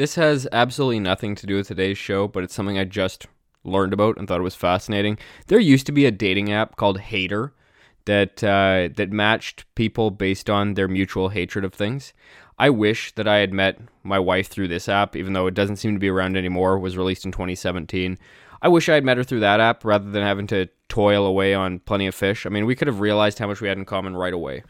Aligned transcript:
This 0.00 0.14
has 0.14 0.48
absolutely 0.50 0.98
nothing 0.98 1.34
to 1.34 1.46
do 1.46 1.56
with 1.56 1.68
today's 1.68 1.98
show, 1.98 2.26
but 2.26 2.42
it's 2.42 2.54
something 2.54 2.78
I 2.78 2.84
just 2.84 3.26
learned 3.64 3.92
about 3.92 4.16
and 4.16 4.26
thought 4.26 4.40
it 4.40 4.42
was 4.42 4.54
fascinating. 4.54 5.18
There 5.48 5.58
used 5.58 5.84
to 5.84 5.92
be 5.92 6.06
a 6.06 6.10
dating 6.10 6.50
app 6.50 6.76
called 6.76 7.00
Hater 7.00 7.52
that 8.06 8.42
uh, 8.42 8.88
that 8.96 9.12
matched 9.12 9.66
people 9.74 10.10
based 10.10 10.48
on 10.48 10.72
their 10.72 10.88
mutual 10.88 11.28
hatred 11.28 11.66
of 11.66 11.74
things. 11.74 12.14
I 12.58 12.70
wish 12.70 13.14
that 13.16 13.28
I 13.28 13.40
had 13.40 13.52
met 13.52 13.78
my 14.02 14.18
wife 14.18 14.48
through 14.48 14.68
this 14.68 14.88
app, 14.88 15.16
even 15.16 15.34
though 15.34 15.46
it 15.46 15.52
doesn't 15.52 15.76
seem 15.76 15.92
to 15.92 16.00
be 16.00 16.08
around 16.08 16.34
anymore. 16.34 16.76
It 16.76 16.80
was 16.80 16.96
released 16.96 17.26
in 17.26 17.32
2017. 17.32 18.16
I 18.62 18.68
wish 18.68 18.88
I 18.88 18.94
had 18.94 19.04
met 19.04 19.18
her 19.18 19.24
through 19.24 19.40
that 19.40 19.60
app 19.60 19.84
rather 19.84 20.10
than 20.10 20.22
having 20.22 20.46
to 20.46 20.70
toil 20.88 21.26
away 21.26 21.52
on 21.52 21.78
plenty 21.78 22.06
of 22.06 22.14
fish. 22.14 22.46
I 22.46 22.48
mean, 22.48 22.64
we 22.64 22.74
could 22.74 22.88
have 22.88 23.00
realized 23.00 23.38
how 23.38 23.48
much 23.48 23.60
we 23.60 23.68
had 23.68 23.76
in 23.76 23.84
common 23.84 24.16
right 24.16 24.32
away. 24.32 24.62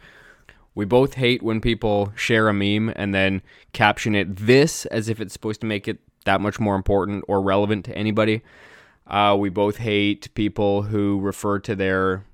We 0.74 0.84
both 0.84 1.15
hate 1.15 1.42
when 1.42 1.60
people 1.60 2.12
share 2.15 2.48
a 2.48 2.55
meme 2.55 2.92
and 2.97 3.15
then 3.15 3.42
caption 3.73 4.15
it 4.15 4.37
this 4.37 4.87
as 4.87 5.09
if 5.09 5.20
it's 5.20 5.33
supposed 5.33 5.61
to 5.62 5.66
make 5.66 5.88
it 5.88 5.98
that 6.24 6.41
much 6.41 6.61
more 6.61 6.77
important 6.77 7.24
or 7.28 7.41
relevant 7.42 7.84
to 7.87 7.97
anybody. 7.97 8.42
Uh, 9.06 9.37
we 9.38 9.48
both 9.48 9.78
hate 9.78 10.33
people 10.34 10.83
who 10.83 11.19
refer 11.20 11.58
to 11.58 11.75
their 11.75 12.25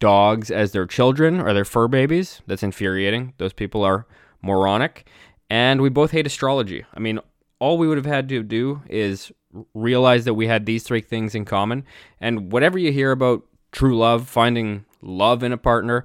dogs 0.00 0.50
as 0.50 0.72
their 0.72 0.86
children 0.86 1.40
or 1.40 1.54
their 1.54 1.64
fur 1.64 1.88
babies. 1.88 2.42
That's 2.46 2.62
infuriating. 2.62 3.32
Those 3.38 3.52
people 3.52 3.82
are 3.84 4.06
moronic. 4.42 5.08
And 5.48 5.80
we 5.80 5.88
both 5.88 6.10
hate 6.10 6.26
astrology. 6.26 6.84
I 6.92 7.00
mean, 7.00 7.20
all 7.58 7.78
we 7.78 7.88
would 7.88 7.96
have 7.96 8.06
had 8.06 8.28
to 8.28 8.42
do 8.42 8.82
is 8.88 9.32
realize 9.74 10.24
that 10.26 10.34
we 10.34 10.46
had 10.46 10.66
these 10.66 10.82
three 10.82 11.00
things 11.00 11.34
in 11.34 11.44
common. 11.44 11.84
And 12.20 12.52
whatever 12.52 12.78
you 12.78 12.92
hear 12.92 13.12
about 13.12 13.44
true 13.72 13.96
love, 13.96 14.28
finding 14.28 14.84
love 15.00 15.42
in 15.42 15.52
a 15.52 15.56
partner, 15.56 16.04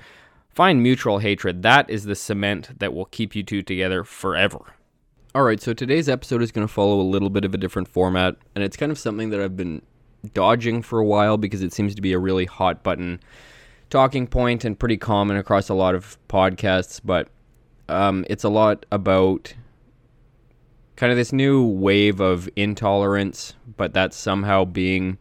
Find 0.54 0.84
mutual 0.84 1.18
hatred. 1.18 1.64
That 1.64 1.90
is 1.90 2.04
the 2.04 2.16
cement 2.16 2.78
that 2.80 2.94
will 2.94 3.06
keep 3.06 3.36
you 3.36 3.42
two 3.42 3.64
together 3.64 4.04
forever. 4.04 4.60
All 5.34 5.42
right, 5.42 5.60
so 5.60 5.74
today's 5.74 6.08
episode 6.08 6.44
is 6.44 6.52
going 6.52 6.68
to 6.68 6.72
follow 6.72 7.02
a 7.02 7.02
little 7.02 7.32
bit 7.32 7.44
of 7.44 7.56
a 7.56 7.58
different 7.58 7.88
format, 7.88 8.36
and 8.54 8.64
it's 8.64 8.78
kind 8.78 8.92
of 8.92 9.00
something 9.00 9.32
that 9.32 9.42
I've 9.42 9.58
been 9.58 9.82
dodging 10.36 10.84
for 10.84 11.00
a 11.00 11.06
while 11.06 11.38
because 11.38 11.64
it 11.64 11.74
seems 11.74 11.96
to 11.96 12.04
be 12.04 12.14
a 12.14 12.20
really 12.20 12.46
hot 12.46 12.84
button 12.84 13.20
talking 13.90 14.28
point 14.28 14.64
and 14.64 14.78
pretty 14.78 14.96
common 14.96 15.38
across 15.38 15.70
a 15.70 15.74
lot 15.74 15.96
of 15.96 16.20
podcasts. 16.30 17.02
But 17.04 17.30
um, 17.90 18.24
it's 18.30 18.44
a 18.44 18.50
lot 18.50 18.86
about 18.92 19.56
kind 20.98 21.12
of 21.12 21.18
this 21.18 21.34
new 21.34 21.66
wave 21.66 22.20
of 22.20 22.48
intolerance, 22.56 23.56
but 23.76 23.92
that's 23.92 24.16
somehow 24.16 24.66
being 24.66 25.18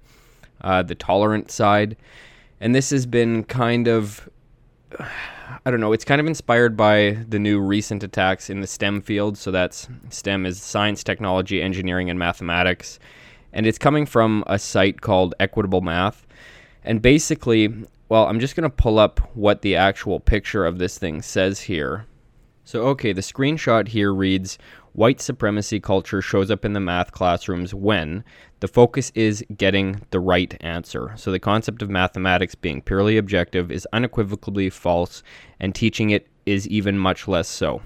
uh, 0.61 0.83
the 0.83 0.95
tolerant 0.95 1.51
side. 1.51 1.97
And 2.61 2.75
this 2.75 2.91
has 2.91 3.07
been 3.07 3.45
kind 3.45 3.89
of 3.89 4.29
I 5.65 5.71
don't 5.71 5.81
know. 5.81 5.93
It's 5.93 6.05
kind 6.05 6.21
of 6.21 6.27
inspired 6.27 6.77
by 6.77 7.19
the 7.29 7.39
new 7.39 7.61
recent 7.61 8.03
attacks 8.03 8.51
in 8.51 8.61
the 8.61 8.67
STEM 8.67 9.03
field. 9.03 9.39
So 9.39 9.51
that's 9.51 9.89
STEM 10.11 10.47
is 10.47 10.61
science, 10.61 11.05
technology, 11.05 11.63
engineering, 11.63 12.11
and 12.11 12.19
mathematics. 12.19 12.99
And 13.53 13.67
it's 13.67 13.79
coming 13.79 14.07
from 14.07 14.45
a 14.47 14.59
site 14.59 15.01
called 15.01 15.35
Equitable 15.39 15.83
Math. 15.83 16.27
And 16.85 17.01
basically, 17.01 17.73
well, 18.09 18.27
I'm 18.27 18.41
just 18.41 18.57
going 18.57 18.69
to 18.69 18.77
pull 18.77 18.99
up 18.99 19.21
what 19.35 19.63
the 19.63 19.77
actual 19.77 20.21
picture 20.21 20.65
of 20.65 20.79
this 20.79 20.99
thing 20.99 21.23
says 21.23 21.61
here. 21.61 22.07
So, 22.65 22.83
okay, 22.89 23.13
the 23.13 23.21
screenshot 23.21 23.89
here 23.89 24.13
reads 24.13 24.59
White 24.95 25.23
supremacy 25.23 25.81
culture 25.81 26.21
shows 26.21 26.51
up 26.51 26.67
in 26.67 26.75
the 26.75 26.81
math 26.81 27.13
classrooms 27.13 27.73
when 27.73 28.25
the 28.61 28.69
focus 28.69 29.11
is 29.15 29.43
getting 29.57 30.03
the 30.11 30.21
right 30.21 30.55
answer. 30.61 31.15
So, 31.17 31.33
the 31.33 31.39
concept 31.39 31.81
of 31.81 31.89
mathematics 31.89 32.55
being 32.55 32.83
purely 32.83 33.17
objective 33.17 33.73
is 33.73 33.89
unequivocally 33.95 34.69
false, 34.69 35.23
and 35.59 35.75
teaching 35.75 36.11
it 36.11 36.29
is 36.45 36.69
even 36.69 36.99
much 36.99 37.27
less 37.27 37.49
so. 37.49 37.81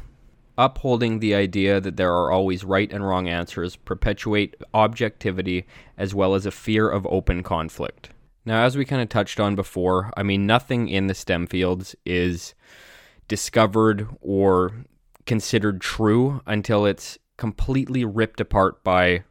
Upholding 0.58 1.20
the 1.20 1.34
idea 1.34 1.80
that 1.80 1.96
there 1.96 2.12
are 2.12 2.32
always 2.32 2.64
right 2.64 2.92
and 2.92 3.06
wrong 3.06 3.28
answers 3.28 3.76
perpetuate 3.76 4.56
objectivity 4.74 5.66
as 5.96 6.12
well 6.12 6.34
as 6.34 6.44
a 6.44 6.50
fear 6.50 6.88
of 6.88 7.06
open 7.06 7.44
conflict. 7.44 8.10
Now, 8.44 8.64
as 8.64 8.76
we 8.76 8.84
kind 8.84 9.02
of 9.02 9.08
touched 9.08 9.38
on 9.38 9.54
before, 9.54 10.12
I 10.16 10.24
mean, 10.24 10.46
nothing 10.46 10.88
in 10.88 11.06
the 11.06 11.14
STEM 11.14 11.46
fields 11.46 11.94
is 12.04 12.54
discovered 13.28 14.08
or 14.20 14.72
considered 15.26 15.80
true 15.80 16.40
until 16.46 16.86
it's 16.86 17.18
completely 17.36 18.04
ripped 18.04 18.40
apart 18.40 18.82
by 18.82 19.24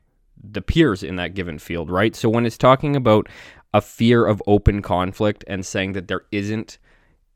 the 0.52 0.62
peers 0.62 1.02
in 1.02 1.16
that 1.16 1.34
given 1.34 1.58
field, 1.58 1.90
right? 1.90 2.16
So 2.16 2.30
when 2.30 2.46
it's 2.46 2.58
talking 2.58 2.96
about 2.96 3.28
a 3.74 3.82
fear 3.82 4.26
of 4.26 4.42
open 4.48 4.82
conflict 4.82 5.44
and 5.48 5.66
saying 5.66 5.94
that 5.94 6.08
there 6.08 6.22
isn't 6.32 6.78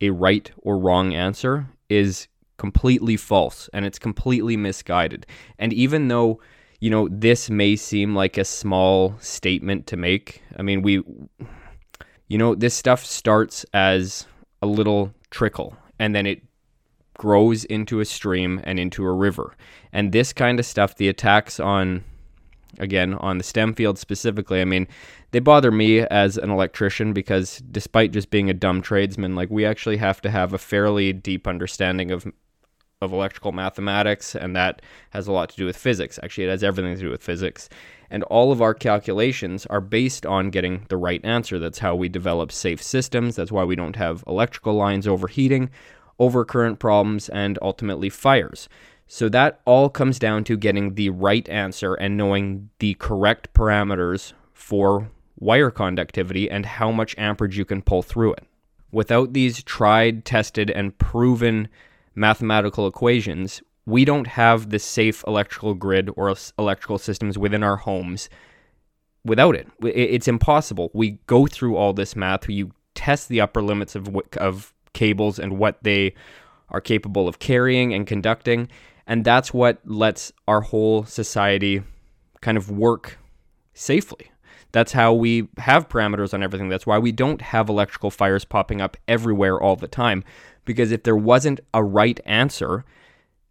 a 0.01 0.11
right 0.11 0.51
or 0.57 0.77
wrong 0.77 1.13
answer 1.13 1.67
is 1.89 2.27
completely 2.57 3.17
false 3.17 3.69
and 3.73 3.85
it's 3.85 3.99
completely 3.99 4.55
misguided. 4.55 5.25
And 5.57 5.73
even 5.73 6.07
though, 6.07 6.39
you 6.79 6.89
know, 6.89 7.07
this 7.11 7.49
may 7.49 7.75
seem 7.75 8.15
like 8.15 8.37
a 8.37 8.45
small 8.45 9.15
statement 9.19 9.87
to 9.87 9.97
make, 9.97 10.41
I 10.57 10.61
mean, 10.61 10.81
we, 10.81 11.03
you 12.27 12.37
know, 12.37 12.55
this 12.55 12.75
stuff 12.75 13.03
starts 13.03 13.65
as 13.73 14.25
a 14.61 14.67
little 14.67 15.13
trickle 15.31 15.75
and 15.97 16.13
then 16.15 16.25
it 16.25 16.41
grows 17.19 17.65
into 17.65 17.99
a 17.99 18.05
stream 18.05 18.61
and 18.63 18.79
into 18.79 19.03
a 19.05 19.11
river. 19.11 19.53
And 19.91 20.11
this 20.11 20.31
kind 20.31 20.57
of 20.57 20.65
stuff, 20.65 20.95
the 20.95 21.09
attacks 21.09 21.59
on, 21.59 22.03
again, 22.79 23.13
on 23.15 23.37
the 23.37 23.43
STEM 23.43 23.73
field 23.75 23.99
specifically, 23.99 24.61
I 24.61 24.65
mean, 24.65 24.87
they 25.31 25.39
bother 25.39 25.69
me 25.69 25.99
as 25.99 26.37
an 26.37 26.49
electrician 26.49 27.11
because 27.11 27.61
despite 27.71 28.13
just 28.13 28.31
being 28.31 28.49
a 28.49 28.53
dumb 28.53 28.81
tradesman, 28.81 29.35
like 29.35 29.49
we 29.49 29.65
actually 29.65 29.97
have 29.97 30.21
to 30.21 30.31
have 30.31 30.53
a 30.53 30.57
fairly 30.57 31.11
deep 31.13 31.45
understanding 31.45 32.09
of 32.09 32.25
of 33.01 33.13
electrical 33.13 33.53
mathematics, 33.53 34.35
and 34.35 34.53
that 34.57 34.81
has 35.11 35.25
a 35.25 35.31
lot 35.31 35.47
to 35.49 35.55
do 35.55 35.65
with 35.65 35.77
physics. 35.77 36.19
Actually, 36.21 36.43
it 36.43 36.49
has 36.49 36.65
everything 36.65 36.93
to 36.93 37.01
do 37.01 37.09
with 37.09 37.23
physics. 37.23 37.69
And 38.09 38.23
all 38.23 38.51
of 38.51 38.61
our 38.61 38.73
calculations 38.73 39.65
are 39.67 39.79
based 39.79 40.25
on 40.25 40.49
getting 40.49 40.85
the 40.89 40.97
right 40.97 41.23
answer. 41.23 41.59
That's 41.59 41.79
how 41.79 41.95
we 41.95 42.09
develop 42.09 42.51
safe 42.51 42.83
systems. 42.83 43.37
That's 43.37 43.53
why 43.53 43.63
we 43.63 43.77
don't 43.77 43.95
have 43.95 44.21
electrical 44.27 44.73
lines 44.73 45.07
overheating 45.07 45.69
overcurrent 46.19 46.79
problems, 46.79 47.29
and 47.29 47.57
ultimately 47.61 48.09
fires. 48.09 48.69
So 49.07 49.27
that 49.29 49.59
all 49.65 49.89
comes 49.89 50.19
down 50.19 50.43
to 50.45 50.57
getting 50.57 50.93
the 50.93 51.09
right 51.09 51.47
answer 51.49 51.95
and 51.95 52.15
knowing 52.15 52.69
the 52.79 52.93
correct 52.95 53.53
parameters 53.53 54.33
for 54.53 55.09
wire 55.39 55.71
conductivity 55.71 56.49
and 56.49 56.65
how 56.65 56.91
much 56.91 57.15
amperage 57.17 57.57
you 57.57 57.65
can 57.65 57.81
pull 57.81 58.03
through 58.03 58.33
it. 58.33 58.43
Without 58.91 59.33
these 59.33 59.63
tried, 59.63 60.25
tested, 60.25 60.69
and 60.69 60.97
proven 60.97 61.69
mathematical 62.13 62.85
equations, 62.85 63.61
we 63.85 64.05
don't 64.05 64.27
have 64.27 64.69
the 64.69 64.79
safe 64.79 65.23
electrical 65.25 65.73
grid 65.73 66.11
or 66.15 66.35
electrical 66.57 66.97
systems 66.97 67.37
within 67.37 67.63
our 67.63 67.77
homes 67.77 68.29
without 69.25 69.55
it. 69.55 69.67
It's 69.83 70.27
impossible. 70.27 70.91
We 70.93 71.19
go 71.27 71.47
through 71.47 71.75
all 71.75 71.93
this 71.93 72.15
math. 72.15 72.49
You 72.49 72.71
test 72.95 73.29
the 73.29 73.41
upper 73.41 73.61
limits 73.61 73.95
of, 73.95 74.15
of 74.37 74.73
cables 74.93 75.39
and 75.39 75.57
what 75.57 75.77
they 75.83 76.13
are 76.69 76.81
capable 76.81 77.27
of 77.27 77.39
carrying 77.39 77.93
and 77.93 78.05
conducting. 78.05 78.69
And 79.07 79.25
that's 79.25 79.53
what 79.53 79.79
lets 79.85 80.31
our 80.47 80.61
whole 80.61 81.03
society 81.05 81.81
kind 82.41 82.57
of 82.57 82.69
work 82.69 83.17
safely. 83.73 84.31
That's 84.71 84.91
how 84.91 85.13
we 85.13 85.47
have 85.57 85.89
parameters 85.89 86.33
on 86.33 86.43
everything. 86.43 86.69
That's 86.69 86.85
why 86.85 86.99
we 86.99 87.11
don't 87.11 87.41
have 87.41 87.69
electrical 87.69 88.11
fires 88.11 88.45
popping 88.45 88.81
up 88.81 88.97
everywhere 89.07 89.59
all 89.59 89.75
the 89.75 89.87
time. 89.87 90.23
Because 90.63 90.91
if 90.91 91.03
there 91.03 91.15
wasn't 91.15 91.59
a 91.73 91.83
right 91.83 92.19
answer, 92.25 92.85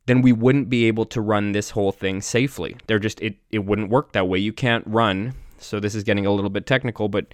then 0.06 0.22
we 0.22 0.32
wouldn't 0.32 0.68
be 0.68 0.84
able 0.84 1.04
to 1.06 1.20
run 1.20 1.52
this 1.52 1.70
whole 1.70 1.90
thing 1.90 2.20
safely. 2.20 2.76
There 2.86 3.00
just 3.00 3.20
it, 3.20 3.36
it 3.50 3.64
wouldn't 3.64 3.90
work 3.90 4.12
that 4.12 4.28
way. 4.28 4.38
You 4.38 4.52
can't 4.52 4.84
run. 4.86 5.34
So 5.58 5.80
this 5.80 5.94
is 5.94 6.04
getting 6.04 6.24
a 6.24 6.32
little 6.32 6.50
bit 6.50 6.66
technical, 6.66 7.08
but 7.08 7.26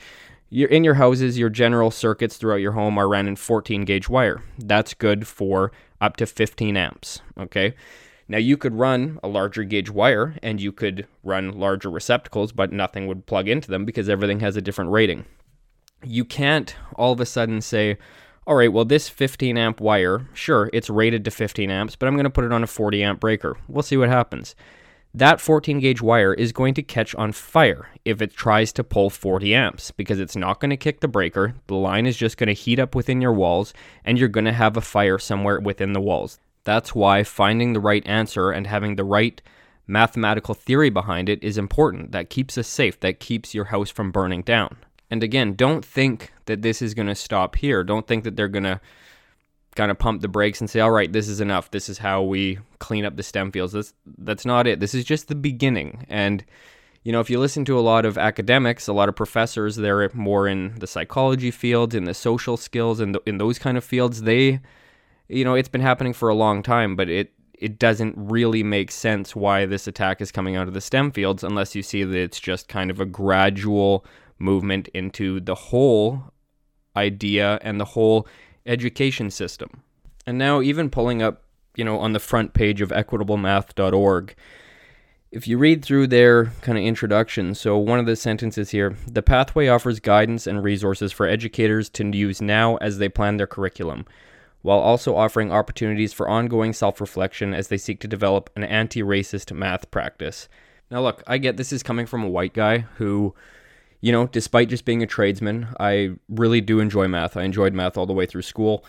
you're 0.51 0.69
in 0.69 0.85
your 0.85 0.95
houses, 0.95 1.39
your 1.39 1.51
general 1.51 1.91
circuits 1.91 2.37
throughout 2.37 2.57
your 2.57 2.73
home 2.73 2.99
are 2.99 3.09
ran 3.09 3.27
in 3.27 3.37
14 3.37 3.85
gauge 3.85 4.09
wire. 4.09 4.43
That's 4.59 4.95
good 4.95 5.27
for 5.27 5.73
up 6.01 6.17
to 6.19 6.27
15 6.27 6.77
amps. 6.77 7.21
Okay. 7.39 7.75
Now 8.29 8.39
you 8.39 8.57
could 8.57 8.75
run 8.75 9.19
a 9.23 9.29
larger 9.29 9.65
gauge 9.65 9.91
wire 9.91 10.37
and 10.43 10.61
you 10.61 10.73
could 10.73 11.07
run 11.23 11.59
larger 11.59 11.91
receptacles, 11.91 12.53
but 12.53 12.73
nothing 12.73 13.07
would 13.07 13.27
plug 13.27 13.49
into 13.49 13.71
them 13.71 13.85
because 13.85 14.09
everything 14.09 14.41
has 14.41 14.57
a 14.57 14.63
different 14.63 14.91
rating. 14.91 15.25
You 16.03 16.25
can't 16.25 16.75
all 16.97 17.13
of 17.13 17.21
a 17.21 17.27
sudden 17.27 17.61
say, 17.61 17.99
all 18.47 18.57
right, 18.57 18.73
well, 18.73 18.85
this 18.85 19.09
15 19.09 19.57
amp 19.57 19.81
wire, 19.81 20.29
sure, 20.35 20.71
it's 20.73 20.91
rated 20.91 21.25
to 21.25 21.31
15 21.31 21.71
amps, 21.71 21.97
but 21.97 22.07
I'm 22.07 22.15
going 22.15 22.25
to 22.25 22.31
put 22.31 22.45
it 22.45 22.53
on 22.53 22.63
a 22.63 22.67
40 22.67 23.03
amp 23.03 23.21
breaker. 23.21 23.57
We'll 23.69 23.83
see 23.83 23.97
what 23.97 24.09
happens. 24.09 24.55
That 25.15 25.41
14 25.41 25.79
gauge 25.79 26.03
wire 26.03 26.35
is 26.35 26.51
going 26.51 26.75
to 26.75 26.83
catch 26.83 27.15
on 27.15 27.31
fire 27.31 27.89
if 28.05 28.21
it 28.21 28.35
tries 28.35 28.73
to 28.73 28.83
pull 28.83 29.11
40 29.11 29.55
amps 29.55 29.93
because 29.93 30.19
it's 30.19 30.35
not 30.35 30.59
going 30.59 30.71
to 30.71 30.77
kick 30.77 31.01
the 31.01 31.09
breaker. 31.09 31.55
The 31.69 31.77
line 31.77 32.05
is 32.05 32.17
just 32.17 32.37
going 32.37 32.49
to 32.49 32.53
heat 32.53 32.81
up 32.81 32.97
within 32.97 33.21
your 33.21 33.33
walls 33.33 33.73
and 34.05 34.19
you're 34.19 34.29
going 34.29 34.45
to 34.47 34.53
have 34.53 34.77
a 34.77 34.81
fire 34.81 35.21
somewhere 35.21 35.61
within 35.61 35.93
the 35.93 36.01
walls. 36.01 36.41
That's 36.65 36.97
why 36.97 37.23
finding 37.23 37.73
the 37.73 37.81
right 37.81 38.05
answer 38.07 38.51
and 38.51 38.67
having 38.67 38.97
the 38.97 39.05
right 39.05 39.41
mathematical 39.87 40.55
theory 40.55 40.91
behind 40.91 41.29
it 41.29 41.45
is 41.45 41.59
important. 41.59 42.11
That 42.11 42.29
keeps 42.29 42.59
us 42.59 42.67
safe, 42.67 42.99
that 43.01 43.21
keeps 43.21 43.55
your 43.55 43.67
house 43.67 43.91
from 43.91 44.11
burning 44.11 44.43
down. 44.43 44.77
And 45.11 45.23
again, 45.23 45.55
don't 45.55 45.85
think 45.85 46.33
that 46.47 46.63
this 46.63 46.83
is 46.83 46.95
going 46.95 47.07
to 47.07 47.15
stop 47.15 47.55
here. 47.57 47.85
Don't 47.85 48.07
think 48.07 48.25
that 48.25 48.35
they're 48.35 48.49
going 48.49 48.65
to 48.65 48.81
kind 49.75 49.91
of 49.91 49.99
pump 49.99 50.23
the 50.23 50.29
brakes 50.29 50.61
and 50.61 50.69
say, 50.69 50.81
"All 50.81 50.91
right, 50.91 51.13
this 51.13 51.29
is 51.29 51.41
enough. 51.41 51.71
This 51.71 51.89
is 51.89 51.99
how 51.99 52.23
we 52.23 52.59
clean 52.79 53.05
up 53.05 53.17
the 53.17 53.23
stem 53.23 53.53
fields." 53.53 53.73
That's 53.73 53.95
that's 54.19 54.47
not 54.47 54.67
it. 54.67 54.81
This 54.81 54.95
is 54.95 55.05
just 55.05 55.29
the 55.29 55.35
beginning. 55.35 56.07
And 56.09 56.45
you 57.03 57.13
know, 57.13 57.21
if 57.21 57.29
you 57.29 57.39
listen 57.39 57.65
to 57.67 57.79
a 57.79 57.81
lot 57.81 58.07
of 58.07 58.17
academics, 58.17 58.89
a 58.89 58.93
lot 58.93 59.11
of 59.11 59.17
professors, 59.17 59.77
they're 59.77 60.11
more 60.15 60.49
in 60.49 60.79
the 60.79 60.87
psychology 60.87 61.51
field, 61.51 61.95
in 61.95 62.05
the 62.05 62.15
social 62.15 62.57
skills, 62.57 62.99
and 62.99 63.19
in 63.27 63.39
those 63.39 63.59
kind 63.59 63.77
of 63.77 63.85
fields. 63.85 64.23
They, 64.23 64.61
you 65.29 65.45
know, 65.45 65.55
it's 65.55 65.69
been 65.69 65.83
happening 65.83 66.15
for 66.15 66.31
a 66.31 66.35
long 66.35 66.63
time, 66.63 66.97
but 66.97 67.09
it 67.11 67.33
it 67.59 67.79
doesn't 67.79 68.15
really 68.17 68.63
make 68.63 68.91
sense 68.91 69.37
why 69.37 69.65
this 69.65 69.87
attack 69.87 70.21
is 70.21 70.33
coming 70.33 70.57
out 70.57 70.69
of 70.69 70.75
the 70.75 70.81
stem 70.81 71.11
fields 71.11 71.45
unless 71.45 71.75
you 71.75 71.83
see 71.83 72.03
that 72.03 72.17
it's 72.17 72.41
just 72.41 72.69
kind 72.69 72.91
of 72.91 73.01
a 73.01 73.07
gradual 73.07 74.05
movement 74.39 74.89
into 74.89 75.41
the 75.41 75.55
whole 75.55 76.33
idea 76.97 77.59
and 77.63 77.81
the 77.81 77.85
whole 77.85 78.27
education 78.67 79.31
system. 79.31 79.83
And 80.27 80.39
now, 80.39 80.61
even 80.61 80.91
pulling 80.91 81.23
up, 81.23 81.43
you 81.77 81.85
know, 81.85 81.99
on 81.99 82.13
the 82.13 82.21
front 82.21 82.55
page 82.55 82.81
of 82.81 82.91
equitablemath.org, 82.91 84.35
if 85.35 85.49
you 85.49 85.59
read 85.59 85.85
through 85.85 86.07
their 86.07 86.47
kind 86.63 86.79
of 86.79 86.85
introduction, 86.85 87.57
so 87.57 87.77
one 87.77 87.99
of 87.99 88.07
the 88.07 88.15
sentences 88.15 88.71
here 88.71 88.97
the 89.11 89.23
pathway 89.23 89.67
offers 89.67 89.99
guidance 89.99 90.47
and 90.47 90.63
resources 90.63 91.11
for 91.11 91.27
educators 91.27 91.89
to 91.91 92.09
use 92.17 92.41
now 92.41 92.77
as 92.77 92.99
they 92.99 93.09
plan 93.09 93.37
their 93.37 93.47
curriculum, 93.49 94.07
while 94.63 94.79
also 94.79 95.17
offering 95.17 95.51
opportunities 95.51 96.13
for 96.13 96.29
ongoing 96.29 96.73
self 96.73 97.01
reflection 97.01 97.53
as 97.53 97.67
they 97.67 97.77
seek 97.77 97.99
to 98.01 98.09
develop 98.09 98.49
an 98.55 98.63
anti 98.63 99.03
racist 99.03 99.53
math 99.53 99.91
practice. 99.91 100.49
Now, 100.89 101.03
look, 101.03 101.25
I 101.27 101.39
get 101.39 101.57
this 101.57 101.73
is 101.73 101.83
coming 101.83 102.07
from 102.07 102.23
a 102.23 102.31
white 102.31 102.55
guy 102.55 102.79
who 102.97 103.35
you 104.05 104.13
know, 104.13 104.27
despite 104.27 104.69
just 104.69 104.85
being 104.85 105.03
a 105.03 105.07
tradesman, 105.07 105.67
I 105.81 106.11
really 106.29 106.61
do 106.61 106.79
enjoy 106.79 107.09
math. 107.09 107.39
I 107.39 107.45
enjoyed 107.45 107.73
math 107.73 107.97
all 107.97 108.05
the 108.05 108.13
way 108.13 108.27
through 108.27 108.43
school, 108.43 108.85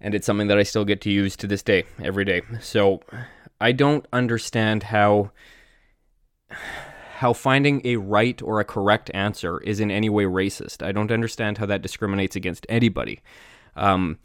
and 0.00 0.14
it's 0.14 0.24
something 0.24 0.46
that 0.46 0.56
I 0.56 0.62
still 0.62 0.84
get 0.84 1.00
to 1.00 1.10
use 1.10 1.34
to 1.38 1.48
this 1.48 1.64
day, 1.64 1.82
every 2.00 2.24
day. 2.24 2.42
So 2.60 3.00
I 3.60 3.72
don't 3.72 4.06
understand 4.12 4.84
how 4.84 5.32
how 7.16 7.32
finding 7.32 7.80
a 7.84 7.96
right 7.96 8.40
or 8.40 8.60
a 8.60 8.64
correct 8.64 9.10
answer 9.14 9.60
is 9.62 9.80
in 9.80 9.90
any 9.90 10.08
way 10.08 10.26
racist. 10.26 10.86
I 10.86 10.92
don't 10.92 11.10
understand 11.10 11.58
how 11.58 11.66
that 11.66 11.82
discriminates 11.82 12.36
against 12.36 12.64
anybody. 12.68 13.20
Um, 13.74 14.20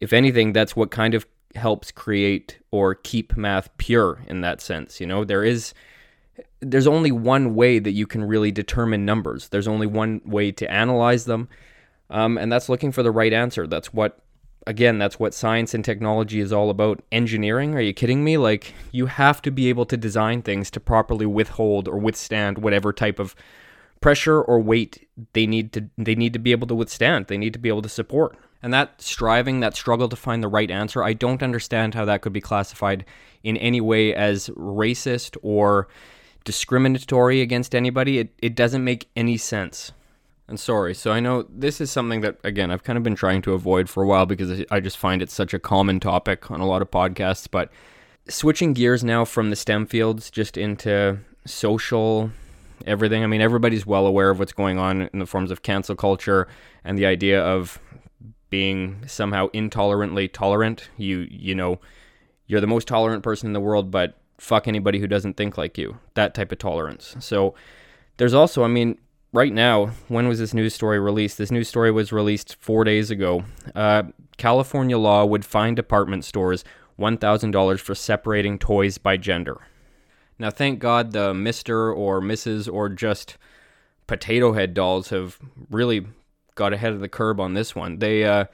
if 0.00 0.14
anything, 0.14 0.54
that's 0.54 0.74
what 0.74 0.90
kind 0.90 1.12
of 1.12 1.26
helps 1.56 1.90
create 1.90 2.58
or 2.70 2.94
keep 2.94 3.36
math 3.36 3.68
pure 3.76 4.24
in 4.28 4.40
that 4.40 4.62
sense. 4.62 4.98
You 4.98 5.06
know, 5.06 5.26
there 5.26 5.44
is 5.44 5.74
there's 6.60 6.86
only 6.86 7.12
one 7.12 7.54
way 7.54 7.78
that 7.78 7.92
you 7.92 8.06
can 8.06 8.24
really 8.24 8.50
determine 8.50 9.04
numbers. 9.04 9.48
There's 9.48 9.68
only 9.68 9.86
one 9.86 10.20
way 10.24 10.52
to 10.52 10.70
analyze 10.70 11.24
them, 11.24 11.48
um, 12.10 12.38
and 12.38 12.50
that's 12.50 12.68
looking 12.68 12.92
for 12.92 13.02
the 13.02 13.10
right 13.10 13.32
answer. 13.32 13.66
That's 13.66 13.92
what, 13.92 14.20
again, 14.66 14.98
that's 14.98 15.18
what 15.18 15.34
science 15.34 15.74
and 15.74 15.84
technology 15.84 16.40
is 16.40 16.52
all 16.52 16.70
about. 16.70 17.02
Engineering? 17.10 17.74
Are 17.74 17.80
you 17.80 17.92
kidding 17.92 18.24
me? 18.24 18.36
Like, 18.38 18.74
you 18.92 19.06
have 19.06 19.42
to 19.42 19.50
be 19.50 19.68
able 19.68 19.86
to 19.86 19.96
design 19.96 20.42
things 20.42 20.70
to 20.70 20.80
properly 20.80 21.26
withhold 21.26 21.88
or 21.88 21.98
withstand 21.98 22.58
whatever 22.58 22.92
type 22.92 23.18
of 23.18 23.34
pressure 24.00 24.42
or 24.42 24.60
weight 24.60 25.08
they 25.32 25.46
need 25.46 25.72
to 25.72 25.88
they 25.96 26.16
need 26.16 26.32
to 26.32 26.38
be 26.38 26.52
able 26.52 26.66
to 26.66 26.74
withstand. 26.74 27.26
They 27.26 27.38
need 27.38 27.52
to 27.54 27.58
be 27.58 27.68
able 27.68 27.82
to 27.82 27.88
support. 27.88 28.36
And 28.62 28.72
that 28.72 29.00
striving, 29.02 29.60
that 29.60 29.74
struggle 29.74 30.08
to 30.08 30.16
find 30.16 30.42
the 30.42 30.48
right 30.48 30.70
answer, 30.70 31.02
I 31.02 31.14
don't 31.14 31.42
understand 31.42 31.94
how 31.94 32.04
that 32.04 32.22
could 32.22 32.32
be 32.32 32.40
classified 32.40 33.04
in 33.42 33.56
any 33.56 33.80
way 33.80 34.14
as 34.14 34.48
racist 34.50 35.36
or 35.42 35.88
discriminatory 36.44 37.40
against 37.40 37.74
anybody. 37.74 38.18
It, 38.18 38.34
it 38.38 38.54
doesn't 38.54 38.84
make 38.84 39.08
any 39.16 39.36
sense. 39.36 39.92
And 40.48 40.58
sorry, 40.58 40.94
so 40.94 41.12
I 41.12 41.20
know 41.20 41.46
this 41.48 41.80
is 41.80 41.90
something 41.90 42.20
that, 42.22 42.38
again, 42.44 42.70
I've 42.70 42.82
kind 42.82 42.96
of 42.96 43.02
been 43.02 43.14
trying 43.14 43.42
to 43.42 43.54
avoid 43.54 43.88
for 43.88 44.02
a 44.02 44.06
while 44.06 44.26
because 44.26 44.64
I 44.70 44.80
just 44.80 44.98
find 44.98 45.22
it 45.22 45.30
such 45.30 45.54
a 45.54 45.58
common 45.58 46.00
topic 46.00 46.50
on 46.50 46.60
a 46.60 46.66
lot 46.66 46.82
of 46.82 46.90
podcasts. 46.90 47.48
But 47.50 47.70
switching 48.28 48.72
gears 48.72 49.02
now 49.02 49.24
from 49.24 49.50
the 49.50 49.56
STEM 49.56 49.86
fields 49.86 50.30
just 50.30 50.56
into 50.56 51.18
social 51.46 52.30
everything. 52.86 53.22
I 53.22 53.26
mean, 53.26 53.40
everybody's 53.40 53.86
well 53.86 54.06
aware 54.06 54.30
of 54.30 54.38
what's 54.38 54.52
going 54.52 54.78
on 54.78 55.08
in 55.12 55.18
the 55.18 55.26
forms 55.26 55.50
of 55.50 55.62
cancel 55.62 55.96
culture 55.96 56.48
and 56.84 56.98
the 56.98 57.06
idea 57.06 57.42
of 57.42 57.78
being 58.50 59.02
somehow 59.06 59.48
intolerantly 59.48 60.28
tolerant. 60.28 60.90
You, 60.96 61.26
you 61.30 61.54
know, 61.54 61.80
you're 62.46 62.60
the 62.60 62.66
most 62.66 62.88
tolerant 62.88 63.22
person 63.22 63.46
in 63.46 63.52
the 63.52 63.60
world, 63.60 63.90
but 63.90 64.18
fuck 64.42 64.66
anybody 64.66 64.98
who 64.98 65.06
doesn't 65.06 65.36
think 65.36 65.56
like 65.56 65.78
you. 65.78 65.98
That 66.14 66.34
type 66.34 66.50
of 66.50 66.58
tolerance. 66.58 67.14
So 67.20 67.54
there's 68.16 68.34
also, 68.34 68.64
I 68.64 68.66
mean, 68.66 68.98
right 69.32 69.52
now, 69.52 69.92
when 70.08 70.26
was 70.26 70.40
this 70.40 70.52
news 70.52 70.74
story 70.74 70.98
released? 70.98 71.38
This 71.38 71.52
news 71.52 71.68
story 71.68 71.92
was 71.92 72.12
released 72.12 72.56
four 72.58 72.82
days 72.82 73.08
ago. 73.08 73.44
Uh, 73.72 74.02
California 74.38 74.98
law 74.98 75.24
would 75.24 75.44
fine 75.44 75.76
department 75.76 76.24
stores 76.24 76.64
$1,000 76.98 77.78
for 77.78 77.94
separating 77.94 78.58
toys 78.58 78.98
by 78.98 79.16
gender. 79.16 79.60
Now, 80.40 80.50
thank 80.50 80.80
God 80.80 81.12
the 81.12 81.32
Mr. 81.32 81.96
or 81.96 82.20
Mrs. 82.20 82.70
or 82.70 82.88
just 82.88 83.38
potato 84.08 84.54
head 84.54 84.74
dolls 84.74 85.10
have 85.10 85.38
really 85.70 86.04
got 86.56 86.72
ahead 86.72 86.92
of 86.92 86.98
the 86.98 87.08
curb 87.08 87.38
on 87.38 87.54
this 87.54 87.76
one. 87.76 88.00
They, 88.00 88.24
uh, 88.24 88.46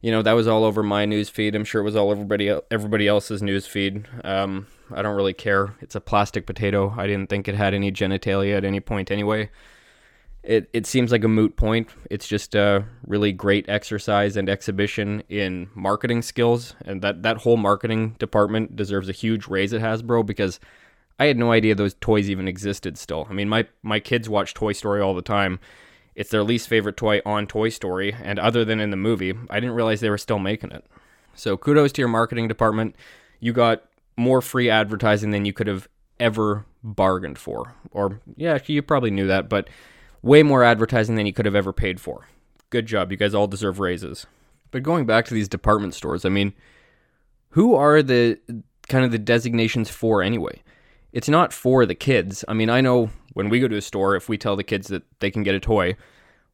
you 0.00 0.10
know, 0.10 0.22
that 0.22 0.32
was 0.32 0.48
all 0.48 0.64
over 0.64 0.82
my 0.82 1.04
news 1.04 1.28
feed. 1.28 1.54
I'm 1.54 1.64
sure 1.64 1.80
it 1.80 1.84
was 1.84 1.96
all 1.96 2.10
everybody 2.10 2.48
everybody 2.70 3.06
else's 3.06 3.42
news 3.42 3.66
feed. 3.66 4.06
Um, 4.24 4.66
I 4.92 5.02
don't 5.02 5.16
really 5.16 5.34
care. 5.34 5.74
It's 5.80 5.94
a 5.94 6.00
plastic 6.00 6.46
potato. 6.46 6.94
I 6.96 7.06
didn't 7.06 7.28
think 7.28 7.48
it 7.48 7.54
had 7.54 7.74
any 7.74 7.92
genitalia 7.92 8.56
at 8.56 8.64
any 8.64 8.80
point 8.80 9.10
anyway. 9.10 9.50
It 10.42 10.70
it 10.72 10.86
seems 10.86 11.12
like 11.12 11.22
a 11.22 11.28
moot 11.28 11.56
point. 11.56 11.90
It's 12.10 12.26
just 12.26 12.54
a 12.54 12.86
really 13.06 13.30
great 13.30 13.68
exercise 13.68 14.38
and 14.38 14.48
exhibition 14.48 15.22
in 15.28 15.68
marketing 15.74 16.22
skills, 16.22 16.74
and 16.86 17.02
that 17.02 17.22
that 17.22 17.38
whole 17.38 17.58
marketing 17.58 18.16
department 18.18 18.74
deserves 18.76 19.10
a 19.10 19.12
huge 19.12 19.48
raise 19.48 19.74
at 19.74 19.82
Hasbro 19.82 20.24
because 20.24 20.58
I 21.18 21.26
had 21.26 21.36
no 21.36 21.52
idea 21.52 21.74
those 21.74 21.94
toys 22.00 22.30
even 22.30 22.48
existed. 22.48 22.96
Still, 22.96 23.26
I 23.28 23.34
mean, 23.34 23.50
my 23.50 23.66
my 23.82 24.00
kids 24.00 24.30
watch 24.30 24.54
Toy 24.54 24.72
Story 24.72 25.02
all 25.02 25.14
the 25.14 25.20
time 25.20 25.60
it's 26.14 26.30
their 26.30 26.42
least 26.42 26.68
favorite 26.68 26.96
toy 26.96 27.20
on 27.24 27.46
Toy 27.46 27.68
Story, 27.68 28.14
and 28.22 28.38
other 28.38 28.64
than 28.64 28.80
in 28.80 28.90
the 28.90 28.96
movie, 28.96 29.34
I 29.48 29.60
didn't 29.60 29.74
realize 29.76 30.00
they 30.00 30.10
were 30.10 30.18
still 30.18 30.38
making 30.38 30.72
it. 30.72 30.84
So 31.34 31.56
kudos 31.56 31.92
to 31.92 32.02
your 32.02 32.08
marketing 32.08 32.48
department. 32.48 32.96
You 33.38 33.52
got 33.52 33.84
more 34.16 34.42
free 34.42 34.68
advertising 34.68 35.30
than 35.30 35.44
you 35.44 35.52
could 35.52 35.66
have 35.66 35.88
ever 36.18 36.66
bargained 36.82 37.38
for. 37.38 37.74
Or, 37.90 38.20
yeah, 38.36 38.58
you 38.66 38.82
probably 38.82 39.10
knew 39.10 39.26
that, 39.26 39.48
but 39.48 39.68
way 40.22 40.42
more 40.42 40.62
advertising 40.62 41.14
than 41.14 41.26
you 41.26 41.32
could 41.32 41.46
have 41.46 41.54
ever 41.54 41.72
paid 41.72 42.00
for. 42.00 42.28
Good 42.68 42.86
job. 42.86 43.10
You 43.10 43.16
guys 43.16 43.34
all 43.34 43.46
deserve 43.46 43.80
raises. 43.80 44.26
But 44.70 44.82
going 44.82 45.06
back 45.06 45.24
to 45.26 45.34
these 45.34 45.48
department 45.48 45.94
stores, 45.94 46.24
I 46.24 46.28
mean, 46.28 46.52
who 47.50 47.74
are 47.74 48.02
the 48.02 48.38
kind 48.88 49.04
of 49.04 49.10
the 49.10 49.18
designations 49.18 49.90
for 49.90 50.22
anyway? 50.22 50.62
It's 51.12 51.28
not 51.28 51.52
for 51.52 51.86
the 51.86 51.94
kids. 51.94 52.44
I 52.46 52.54
mean, 52.54 52.70
I 52.70 52.80
know 52.80 53.10
when 53.34 53.48
we 53.48 53.60
go 53.60 53.68
to 53.68 53.76
a 53.76 53.82
store, 53.82 54.16
if 54.16 54.28
we 54.28 54.38
tell 54.38 54.56
the 54.56 54.64
kids 54.64 54.88
that 54.88 55.02
they 55.20 55.30
can 55.30 55.42
get 55.42 55.54
a 55.54 55.60
toy, 55.60 55.96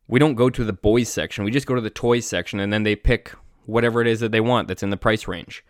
we 0.08 0.18
don't 0.18 0.34
go 0.34 0.50
to 0.50 0.64
the 0.64 0.72
boys 0.72 1.08
section. 1.08 1.44
We 1.44 1.50
just 1.50 1.66
go 1.66 1.74
to 1.74 1.80
the 1.80 1.90
toys 1.90 2.26
section 2.26 2.60
and 2.60 2.72
then 2.72 2.82
they 2.82 2.96
pick 2.96 3.32
whatever 3.66 4.00
it 4.00 4.06
is 4.06 4.20
that 4.20 4.32
they 4.32 4.40
want 4.40 4.68
that's 4.68 4.82
in 4.82 4.90
the 4.90 4.96
price 4.96 5.26
range. 5.28 5.64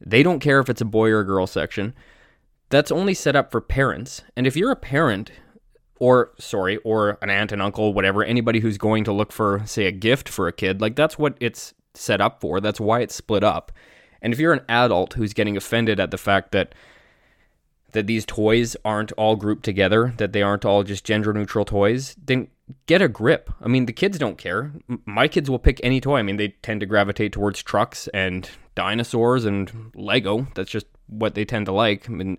They 0.00 0.22
don't 0.22 0.40
care 0.40 0.60
if 0.60 0.68
it's 0.68 0.80
a 0.80 0.86
boy 0.86 1.10
or 1.10 1.20
a 1.20 1.26
girl 1.26 1.46
section. 1.46 1.94
That's 2.68 2.92
only 2.92 3.14
set 3.14 3.36
up 3.36 3.50
for 3.50 3.60
parents. 3.60 4.22
And 4.36 4.46
if 4.46 4.56
you're 4.56 4.70
a 4.70 4.76
parent, 4.76 5.30
or 5.98 6.32
sorry, 6.38 6.76
or 6.78 7.18
an 7.22 7.30
aunt, 7.30 7.52
and 7.52 7.62
uncle, 7.62 7.94
whatever, 7.94 8.22
anybody 8.22 8.60
who's 8.60 8.78
going 8.78 9.04
to 9.04 9.12
look 9.12 9.32
for, 9.32 9.62
say, 9.66 9.86
a 9.86 9.92
gift 9.92 10.28
for 10.28 10.48
a 10.48 10.52
kid, 10.52 10.80
like 10.80 10.96
that's 10.96 11.18
what 11.18 11.36
it's 11.40 11.74
set 11.94 12.20
up 12.20 12.40
for. 12.40 12.60
That's 12.60 12.80
why 12.80 13.00
it's 13.00 13.14
split 13.14 13.42
up. 13.42 13.72
And 14.20 14.32
if 14.32 14.38
you're 14.38 14.52
an 14.52 14.64
adult 14.68 15.14
who's 15.14 15.32
getting 15.32 15.56
offended 15.56 16.00
at 16.00 16.10
the 16.10 16.18
fact 16.18 16.52
that 16.52 16.74
that 17.96 18.06
these 18.06 18.26
toys 18.26 18.76
aren't 18.84 19.10
all 19.12 19.36
grouped 19.36 19.64
together, 19.64 20.12
that 20.18 20.34
they 20.34 20.42
aren't 20.42 20.66
all 20.66 20.82
just 20.82 21.02
gender 21.02 21.32
neutral 21.32 21.64
toys, 21.64 22.14
then 22.22 22.46
get 22.84 23.00
a 23.00 23.08
grip. 23.08 23.50
I 23.62 23.68
mean, 23.68 23.86
the 23.86 23.92
kids 23.94 24.18
don't 24.18 24.36
care. 24.36 24.70
My 25.06 25.28
kids 25.28 25.48
will 25.48 25.58
pick 25.58 25.80
any 25.82 25.98
toy. 25.98 26.18
I 26.18 26.22
mean, 26.22 26.36
they 26.36 26.48
tend 26.48 26.80
to 26.80 26.86
gravitate 26.86 27.32
towards 27.32 27.62
trucks 27.62 28.06
and 28.08 28.50
dinosaurs 28.74 29.46
and 29.46 29.92
Lego. 29.94 30.46
That's 30.54 30.70
just 30.70 30.84
what 31.06 31.34
they 31.34 31.46
tend 31.46 31.64
to 31.66 31.72
like. 31.72 32.06
I 32.06 32.12
mean, 32.12 32.36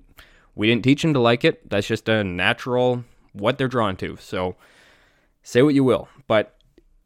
we 0.54 0.68
didn't 0.68 0.84
teach 0.84 1.02
them 1.02 1.16
to 1.16 1.20
like 1.20 1.44
it. 1.44 1.68
That's 1.68 1.88
just 1.88 2.08
a 2.08 2.24
natural 2.24 3.04
what 3.34 3.58
they're 3.58 3.68
drawn 3.68 3.96
to. 3.98 4.16
So 4.18 4.56
say 5.42 5.64
what 5.64 5.74
you 5.74 5.84
will, 5.84 6.08
but 6.28 6.56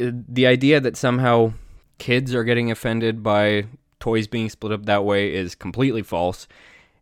uh, 0.04 0.12
the 0.12 0.46
idea 0.46 0.82
that 0.82 0.98
somehow 0.98 1.54
kids 2.00 2.36
are 2.36 2.44
getting 2.44 2.70
offended 2.70 3.24
by 3.24 3.68
toys 4.02 4.28
being 4.28 4.50
split 4.50 4.74
up 4.74 4.88
that 4.88 5.06
way 5.06 5.34
is 5.34 5.56
completely 5.56 6.04
false 6.04 6.50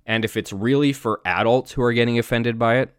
And 0.09 0.25
if 0.25 0.35
it's 0.35 0.51
really 0.51 0.91
for 0.91 1.21
adults 1.23 1.73
who 1.73 1.83
are 1.83 1.93
getting 1.93 2.17
offended 2.17 2.57
by 2.57 2.77
it, 2.77 2.95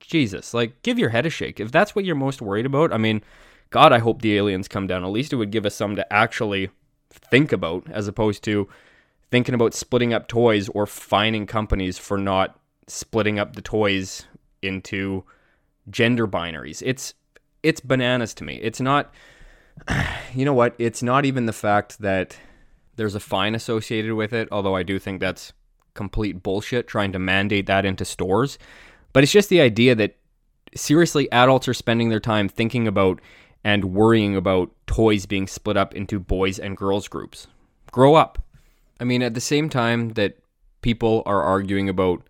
Jesus, 0.00 0.52
like 0.52 0.82
give 0.82 0.98
your 0.98 1.10
head 1.10 1.24
a 1.24 1.30
shake. 1.30 1.60
If 1.60 1.70
that's 1.70 1.94
what 1.94 2.04
you're 2.04 2.16
most 2.16 2.42
worried 2.42 2.66
about, 2.66 2.92
I 2.92 2.98
mean, 2.98 3.22
God, 3.70 3.92
I 3.92 4.00
hope 4.00 4.22
the 4.22 4.36
aliens 4.36 4.66
come 4.66 4.88
down. 4.88 5.04
At 5.04 5.10
least 5.10 5.32
it 5.32 5.36
would 5.36 5.52
give 5.52 5.64
us 5.64 5.76
some 5.76 5.94
to 5.94 6.12
actually 6.12 6.70
think 7.10 7.52
about 7.52 7.88
as 7.88 8.08
opposed 8.08 8.42
to 8.44 8.68
thinking 9.30 9.54
about 9.54 9.72
splitting 9.72 10.12
up 10.12 10.26
toys 10.26 10.68
or 10.70 10.84
fining 10.84 11.46
companies 11.46 11.96
for 11.96 12.18
not 12.18 12.58
splitting 12.88 13.38
up 13.38 13.54
the 13.54 13.62
toys 13.62 14.26
into 14.60 15.22
gender 15.88 16.26
binaries. 16.26 16.82
It's 16.84 17.14
it's 17.62 17.80
bananas 17.80 18.34
to 18.34 18.42
me. 18.42 18.56
It's 18.56 18.80
not 18.80 19.14
you 20.34 20.44
know 20.44 20.54
what? 20.54 20.74
It's 20.76 21.04
not 21.04 21.24
even 21.24 21.46
the 21.46 21.52
fact 21.52 22.00
that 22.00 22.36
there's 22.96 23.14
a 23.14 23.20
fine 23.20 23.54
associated 23.54 24.14
with 24.14 24.32
it, 24.32 24.48
although 24.50 24.74
I 24.74 24.82
do 24.82 24.98
think 24.98 25.20
that's 25.20 25.52
complete 25.94 26.42
bullshit 26.42 26.86
trying 26.86 27.12
to 27.12 27.18
mandate 27.18 27.66
that 27.66 27.84
into 27.84 28.04
stores. 28.04 28.58
But 29.12 29.22
it's 29.22 29.32
just 29.32 29.48
the 29.48 29.60
idea 29.60 29.94
that 29.94 30.16
seriously 30.74 31.30
adults 31.32 31.68
are 31.68 31.74
spending 31.74 32.08
their 32.08 32.20
time 32.20 32.48
thinking 32.48 32.86
about 32.86 33.20
and 33.64 33.86
worrying 33.86 34.36
about 34.36 34.70
toys 34.86 35.26
being 35.26 35.46
split 35.46 35.76
up 35.76 35.94
into 35.94 36.20
boys 36.20 36.58
and 36.58 36.76
girls 36.76 37.08
groups. 37.08 37.48
Grow 37.90 38.14
up. 38.14 38.38
I 39.00 39.04
mean, 39.04 39.22
at 39.22 39.34
the 39.34 39.40
same 39.40 39.68
time 39.68 40.10
that 40.10 40.38
people 40.82 41.22
are 41.26 41.42
arguing 41.42 41.88
about 41.88 42.26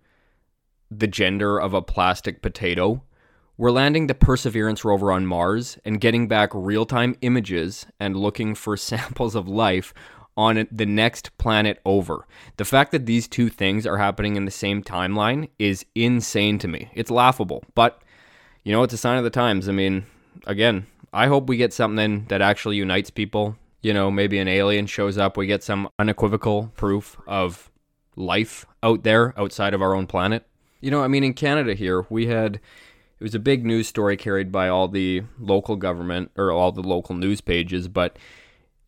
the 0.90 1.06
gender 1.06 1.58
of 1.58 1.74
a 1.74 1.82
plastic 1.82 2.40
potato, 2.42 3.02
we're 3.56 3.70
landing 3.72 4.06
the 4.06 4.14
Perseverance 4.14 4.84
rover 4.84 5.10
on 5.10 5.26
Mars 5.26 5.78
and 5.84 6.00
getting 6.00 6.28
back 6.28 6.50
real 6.54 6.86
time 6.86 7.16
images 7.22 7.86
and 7.98 8.16
looking 8.16 8.54
for 8.54 8.76
samples 8.76 9.34
of 9.34 9.48
life 9.48 9.92
on 10.38 10.68
the 10.70 10.86
next 10.86 11.36
planet 11.36 11.80
over. 11.84 12.24
The 12.58 12.64
fact 12.64 12.92
that 12.92 13.06
these 13.06 13.26
two 13.26 13.48
things 13.48 13.84
are 13.84 13.98
happening 13.98 14.36
in 14.36 14.44
the 14.44 14.52
same 14.52 14.84
timeline 14.84 15.48
is 15.58 15.84
insane 15.96 16.60
to 16.60 16.68
me. 16.68 16.90
It's 16.94 17.10
laughable, 17.10 17.64
but 17.74 18.00
you 18.62 18.72
know, 18.72 18.84
it's 18.84 18.94
a 18.94 18.98
sign 18.98 19.18
of 19.18 19.24
the 19.24 19.30
times. 19.30 19.68
I 19.68 19.72
mean, 19.72 20.06
again, 20.46 20.86
I 21.12 21.26
hope 21.26 21.48
we 21.48 21.56
get 21.56 21.72
something 21.72 22.26
that 22.28 22.40
actually 22.40 22.76
unites 22.76 23.10
people. 23.10 23.56
You 23.82 23.92
know, 23.92 24.12
maybe 24.12 24.38
an 24.38 24.46
alien 24.46 24.86
shows 24.86 25.18
up, 25.18 25.36
we 25.36 25.46
get 25.46 25.64
some 25.64 25.88
unequivocal 25.98 26.72
proof 26.76 27.16
of 27.26 27.68
life 28.14 28.64
out 28.82 29.02
there 29.02 29.38
outside 29.38 29.74
of 29.74 29.82
our 29.82 29.94
own 29.94 30.06
planet. 30.06 30.46
You 30.80 30.92
know, 30.92 31.02
I 31.02 31.08
mean, 31.08 31.24
in 31.24 31.34
Canada 31.34 31.74
here, 31.74 32.06
we 32.08 32.26
had 32.28 32.54
it 32.54 33.24
was 33.24 33.34
a 33.34 33.40
big 33.40 33.66
news 33.66 33.88
story 33.88 34.16
carried 34.16 34.52
by 34.52 34.68
all 34.68 34.86
the 34.86 35.24
local 35.40 35.74
government 35.74 36.30
or 36.36 36.52
all 36.52 36.70
the 36.70 36.82
local 36.82 37.16
news 37.16 37.40
pages, 37.40 37.88
but 37.88 38.16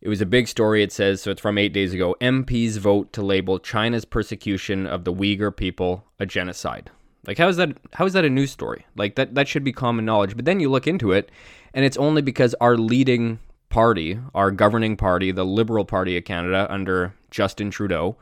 it 0.01 0.09
was 0.09 0.21
a 0.21 0.25
big 0.25 0.47
story. 0.47 0.83
It 0.83 0.91
says, 0.91 1.21
so 1.21 1.31
it's 1.31 1.41
from 1.41 1.57
eight 1.57 1.73
days 1.73 1.93
ago 1.93 2.15
MPs 2.19 2.77
vote 2.77 3.13
to 3.13 3.21
label 3.21 3.59
China's 3.59 4.05
persecution 4.05 4.87
of 4.87 5.03
the 5.03 5.13
Uyghur 5.13 5.55
people 5.55 6.03
a 6.19 6.25
genocide. 6.25 6.89
Like, 7.27 7.37
how 7.37 7.47
is 7.47 7.57
that? 7.57 7.77
How 7.93 8.05
is 8.05 8.13
that 8.13 8.25
a 8.25 8.29
news 8.29 8.51
story? 8.51 8.85
Like 8.95 9.15
that? 9.15 9.35
That 9.35 9.47
should 9.47 9.63
be 9.63 9.71
common 9.71 10.05
knowledge. 10.05 10.35
But 10.35 10.45
then 10.45 10.59
you 10.59 10.69
look 10.69 10.87
into 10.87 11.11
it, 11.11 11.29
and 11.73 11.85
it's 11.85 11.97
only 11.97 12.23
because 12.23 12.55
our 12.55 12.77
leading 12.77 13.39
party, 13.69 14.19
our 14.33 14.49
governing 14.49 14.97
party, 14.97 15.31
the 15.31 15.45
Liberal 15.45 15.85
Party 15.85 16.17
of 16.17 16.25
Canada 16.25 16.67
under 16.69 17.13
Justin 17.29 17.69
Trudeau, 17.69 18.17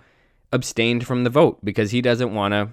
abstained 0.51 1.07
from 1.07 1.23
the 1.23 1.29
vote 1.29 1.63
because 1.63 1.91
he 1.91 2.01
doesn't 2.01 2.33
want 2.33 2.53
to, 2.53 2.69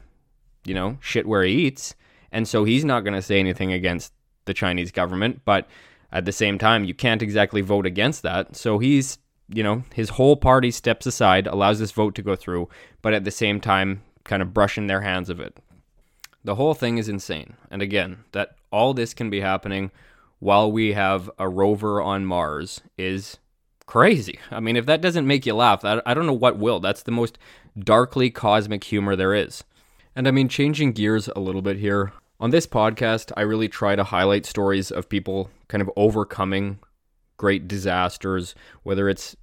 you 0.65 0.75
know, 0.75 0.99
shit 1.01 1.27
where 1.27 1.45
he 1.45 1.53
eats. 1.53 1.95
And 2.33 2.49
so 2.49 2.65
he's 2.65 2.85
not 2.85 3.01
going 3.01 3.15
to 3.15 3.23
say 3.23 3.39
anything 3.39 3.73
against 3.73 4.13
the 4.47 4.55
Chinese 4.55 4.91
government. 4.91 5.43
But 5.45 5.69
at 6.17 6.25
the 6.25 6.33
same 6.33 6.57
time, 6.57 6.87
you 6.87 6.95
can't 6.95 7.21
exactly 7.21 7.61
vote 7.61 7.85
against 7.85 8.23
that. 8.23 8.57
So 8.57 8.79
he's, 8.79 9.19
you 9.51 9.63
know, 9.63 9.85
his 9.93 10.09
whole 10.09 10.35
party 10.35 10.71
steps 10.71 11.05
aside, 11.05 11.47
allows 11.47 11.79
this 11.79 11.93
vote 11.93 12.15
to 12.15 12.23
go 12.23 12.35
through, 12.35 12.71
but 13.03 13.13
at 13.13 13.25
the 13.25 13.31
same 13.31 13.61
time, 13.61 14.03
kind 14.25 14.41
of 14.41 14.55
brushing 14.55 14.87
their 14.87 15.03
hands 15.03 15.29
of 15.29 15.41
it. 15.41 15.59
The 16.43 16.55
whole 16.55 16.73
thing 16.73 16.97
is 16.97 17.11
insane. 17.11 17.57
And 17.71 17.83
again, 17.83 18.25
that 18.33 18.57
all 18.73 18.95
this 18.95 19.13
can 19.13 19.29
be 19.29 19.41
happening 19.41 19.91
while 20.39 20.73
we 20.73 20.95
have 20.95 21.31
a 21.39 21.51
rover 21.51 22.01
on 22.01 22.25
Mars 22.25 22.81
is 22.97 23.37
crazy. 23.85 24.39
I 24.51 24.61
mean, 24.61 24.77
if 24.77 24.87
that 24.87 25.03
doesn't 25.03 25.27
make 25.27 25.45
you 25.45 25.53
laugh, 25.53 25.85
I 25.85 26.15
don't 26.15 26.27
know 26.27 26.33
what 26.33 26.57
will. 26.57 26.81
That's 26.81 27.03
the 27.03 27.13
most 27.13 27.37
darkly 27.79 28.31
cosmic 28.31 28.85
humor 28.85 29.17
there 29.17 29.35
is. 29.35 29.65
And 30.15 30.27
I 30.27 30.31
mean, 30.31 30.49
changing 30.49 30.93
gears 30.93 31.29
a 31.37 31.41
little 31.41 31.61
bit 31.61 31.77
here. 31.77 32.15
On 32.39 32.51
this 32.51 32.67
podcast, 32.67 33.33
I 33.37 33.43
really 33.43 33.69
try 33.69 33.97
to 33.97 34.05
highlight 34.05 34.45
stories 34.45 34.91
of 34.91 35.09
people 35.09 35.51
kind 35.69 35.81
of 35.81 35.91
overcoming 35.97 36.79
great 37.39 37.67
disasters, 37.67 38.55
whether 38.83 39.09
it's 39.09 39.37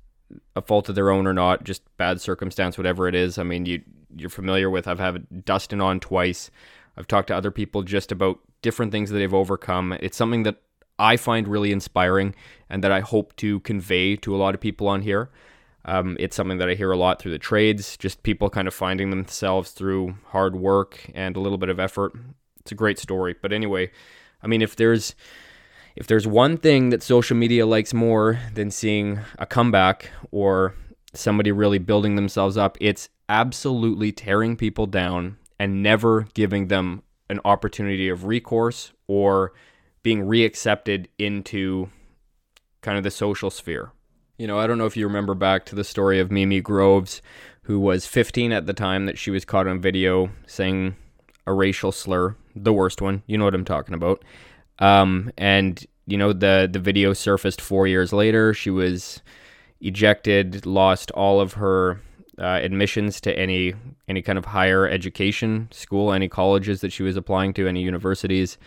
a 0.56 0.62
fault 0.62 0.90
of 0.90 0.96
their 0.96 1.10
own 1.10 1.26
or 1.26 1.34
not, 1.34 1.64
just 1.64 1.82
bad 1.98 2.22
circumstance, 2.22 2.78
whatever 2.78 3.08
it 3.08 3.16
is. 3.16 3.38
I 3.38 3.44
mean, 3.44 3.66
you 3.66 3.82
you're 4.16 4.30
familiar 4.30 4.70
with. 4.70 4.88
I've 4.88 5.00
had 5.00 5.44
Dustin 5.44 5.82
on 5.82 6.00
twice. 6.00 6.52
I've 6.96 7.08
talked 7.08 7.30
to 7.30 7.36
other 7.36 7.50
people 7.50 7.82
just 7.82 8.12
about 8.12 8.40
different 8.62 8.92
things 8.92 9.10
that 9.10 9.18
they've 9.18 9.34
overcome. 9.34 9.94
It's 10.00 10.18
something 10.18 10.44
that 10.44 10.62
I 11.00 11.18
find 11.18 11.48
really 11.48 11.72
inspiring 11.72 12.36
and 12.70 12.84
that 12.84 12.92
I 12.92 13.00
hope 13.00 13.36
to 13.38 13.60
convey 13.62 14.16
to 14.18 14.36
a 14.36 14.38
lot 14.38 14.54
of 14.54 14.62
people 14.62 14.88
on 14.88 15.02
here. 15.02 15.32
Um, 15.86 16.16
it's 16.20 16.36
something 16.36 16.60
that 16.60 16.70
I 16.70 16.76
hear 16.76 16.92
a 16.92 16.98
lot 16.98 17.20
through 17.20 17.32
the 17.32 17.40
trades, 17.40 17.98
just 17.98 18.22
people 18.22 18.52
kind 18.52 18.68
of 18.68 18.74
finding 18.76 19.10
themselves 19.10 19.72
through 19.72 20.16
hard 20.28 20.56
work 20.56 21.10
and 21.16 21.36
a 21.36 21.40
little 21.40 21.58
bit 21.58 21.70
of 21.70 21.80
effort. 21.80 22.14
It's 22.64 22.72
a 22.72 22.76
great 22.76 23.00
story. 23.00 23.36
But 23.42 23.52
anyway, 23.52 23.92
I 24.42 24.48
mean, 24.48 24.62
if 24.62 24.76
there's 24.76 25.16
if 25.96 26.08
there's 26.08 26.26
one 26.26 26.58
thing 26.58 26.90
that 26.90 27.04
social 27.04 27.38
media 27.38 27.66
likes 27.66 27.94
more 27.94 28.40
than 28.54 28.72
seeing 28.72 29.20
a 29.38 29.46
comeback 29.46 30.10
or 30.32 30.74
somebody 31.14 31.52
really 31.52 31.78
building 31.78 32.16
themselves 32.16 32.58
up, 32.58 32.78
it's 32.82 33.10
absolutely 33.30 34.12
tearing 34.12 34.56
people 34.56 34.88
down 34.88 35.38
and 35.60 35.84
never 35.84 36.28
giving 36.34 36.68
them 36.68 37.04
an 37.30 37.40
opportunity 37.46 38.10
of 38.10 38.26
recourse 38.26 38.92
or 39.08 39.54
being 40.02 40.22
reaccepted 40.22 41.08
into 41.18 41.90
kind 42.82 42.98
of 42.98 43.04
the 43.04 43.12
social 43.12 43.50
sphere. 43.50 43.92
You 44.38 44.48
know, 44.48 44.60
I 44.60 44.68
don't 44.68 44.78
know 44.78 44.86
if 44.86 44.98
you 44.98 45.06
remember 45.06 45.36
back 45.36 45.66
to 45.68 45.76
the 45.76 45.84
story 45.84 46.20
of 46.20 46.32
Mimi 46.32 46.60
Groves, 46.60 47.22
who 47.64 47.80
was 47.80 48.08
15 48.08 48.52
at 48.52 48.66
the 48.66 48.74
time 48.74 49.06
that 49.06 49.18
she 49.18 49.32
was 49.32 49.46
caught 49.46 49.68
on 49.68 49.80
video 49.80 50.32
saying 50.48 50.96
a 51.46 51.54
racial 51.54 51.92
slur, 51.92 52.36
the 52.56 52.74
worst 52.74 53.02
one. 53.02 53.24
You 53.28 53.38
know 53.38 53.46
what 53.46 53.56
I'm 53.56 53.66
talking 53.66 53.96
about. 53.96 54.24
Um, 54.80 55.32
and 55.38 55.86
you 56.06 56.18
know 56.18 56.34
the 56.34 56.70
the 56.72 56.80
video 56.80 57.14
surfaced 57.14 57.62
four 57.62 57.88
years 57.88 58.12
later. 58.12 58.54
She 58.54 58.70
was 58.70 59.22
ejected, 59.82 60.66
lost 60.66 61.12
all 61.12 61.40
of 61.40 61.54
her 61.54 62.02
uh, 62.40 62.60
admissions 62.64 63.22
to 63.22 63.38
any 63.38 63.74
any 64.08 64.22
kind 64.22 64.38
of 64.38 64.46
higher 64.46 64.88
education 64.88 65.68
school, 65.72 66.12
any 66.14 66.28
colleges 66.28 66.82
that 66.82 66.92
she 66.92 67.04
was 67.04 67.16
applying 67.16 67.54
to, 67.54 67.68
any 67.68 67.82
universities. 67.82 68.58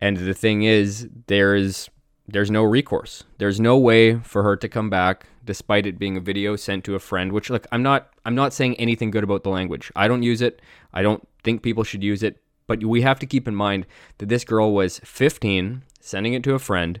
And 0.00 0.16
the 0.16 0.34
thing 0.34 0.62
is, 0.62 1.08
there's 1.26 1.90
there's 2.26 2.50
no 2.50 2.62
recourse. 2.62 3.24
There's 3.38 3.58
no 3.58 3.78
way 3.78 4.18
for 4.18 4.42
her 4.42 4.56
to 4.56 4.68
come 4.68 4.90
back 4.90 5.26
despite 5.44 5.86
it 5.86 5.98
being 5.98 6.16
a 6.16 6.20
video 6.20 6.56
sent 6.56 6.84
to 6.84 6.94
a 6.94 6.98
friend, 6.98 7.32
which 7.32 7.48
look, 7.48 7.66
I'm 7.72 7.82
not 7.82 8.10
I'm 8.24 8.34
not 8.34 8.52
saying 8.52 8.76
anything 8.76 9.10
good 9.10 9.24
about 9.24 9.42
the 9.44 9.50
language. 9.50 9.90
I 9.96 10.06
don't 10.06 10.22
use 10.22 10.42
it. 10.42 10.60
I 10.92 11.02
don't 11.02 11.26
think 11.42 11.62
people 11.62 11.84
should 11.84 12.02
use 12.02 12.22
it, 12.22 12.40
but 12.68 12.84
we 12.84 13.02
have 13.02 13.18
to 13.18 13.26
keep 13.26 13.48
in 13.48 13.56
mind 13.56 13.86
that 14.18 14.28
this 14.28 14.44
girl 14.44 14.72
was 14.72 15.00
15 15.00 15.82
sending 16.00 16.34
it 16.34 16.44
to 16.44 16.54
a 16.54 16.60
friend 16.60 17.00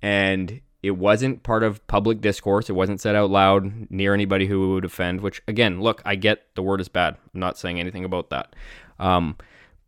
and 0.00 0.62
it 0.82 0.92
wasn't 0.92 1.42
part 1.42 1.62
of 1.62 1.86
public 1.88 2.22
discourse. 2.22 2.70
It 2.70 2.72
wasn't 2.72 3.02
said 3.02 3.14
out 3.14 3.28
loud 3.28 3.90
near 3.90 4.14
anybody 4.14 4.46
who 4.46 4.72
would 4.72 4.86
offend, 4.86 5.20
which 5.20 5.42
again, 5.46 5.82
look, 5.82 6.00
I 6.06 6.14
get 6.14 6.54
the 6.54 6.62
word 6.62 6.80
is 6.80 6.88
bad. 6.88 7.18
I'm 7.34 7.40
not 7.40 7.58
saying 7.58 7.78
anything 7.78 8.06
about 8.06 8.30
that. 8.30 8.56
Um, 8.98 9.36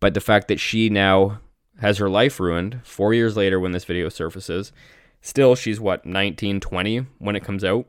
but 0.00 0.12
the 0.12 0.20
fact 0.20 0.48
that 0.48 0.60
she 0.60 0.90
now 0.90 1.40
has 1.80 1.98
her 1.98 2.10
life 2.10 2.38
ruined 2.38 2.80
four 2.84 3.14
years 3.14 3.36
later 3.36 3.58
when 3.58 3.72
this 3.72 3.84
video 3.84 4.08
surfaces. 4.08 4.72
Still, 5.20 5.54
she's 5.54 5.80
what, 5.80 6.04
19, 6.04 6.60
20 6.60 7.06
when 7.18 7.36
it 7.36 7.44
comes 7.44 7.64
out? 7.64 7.86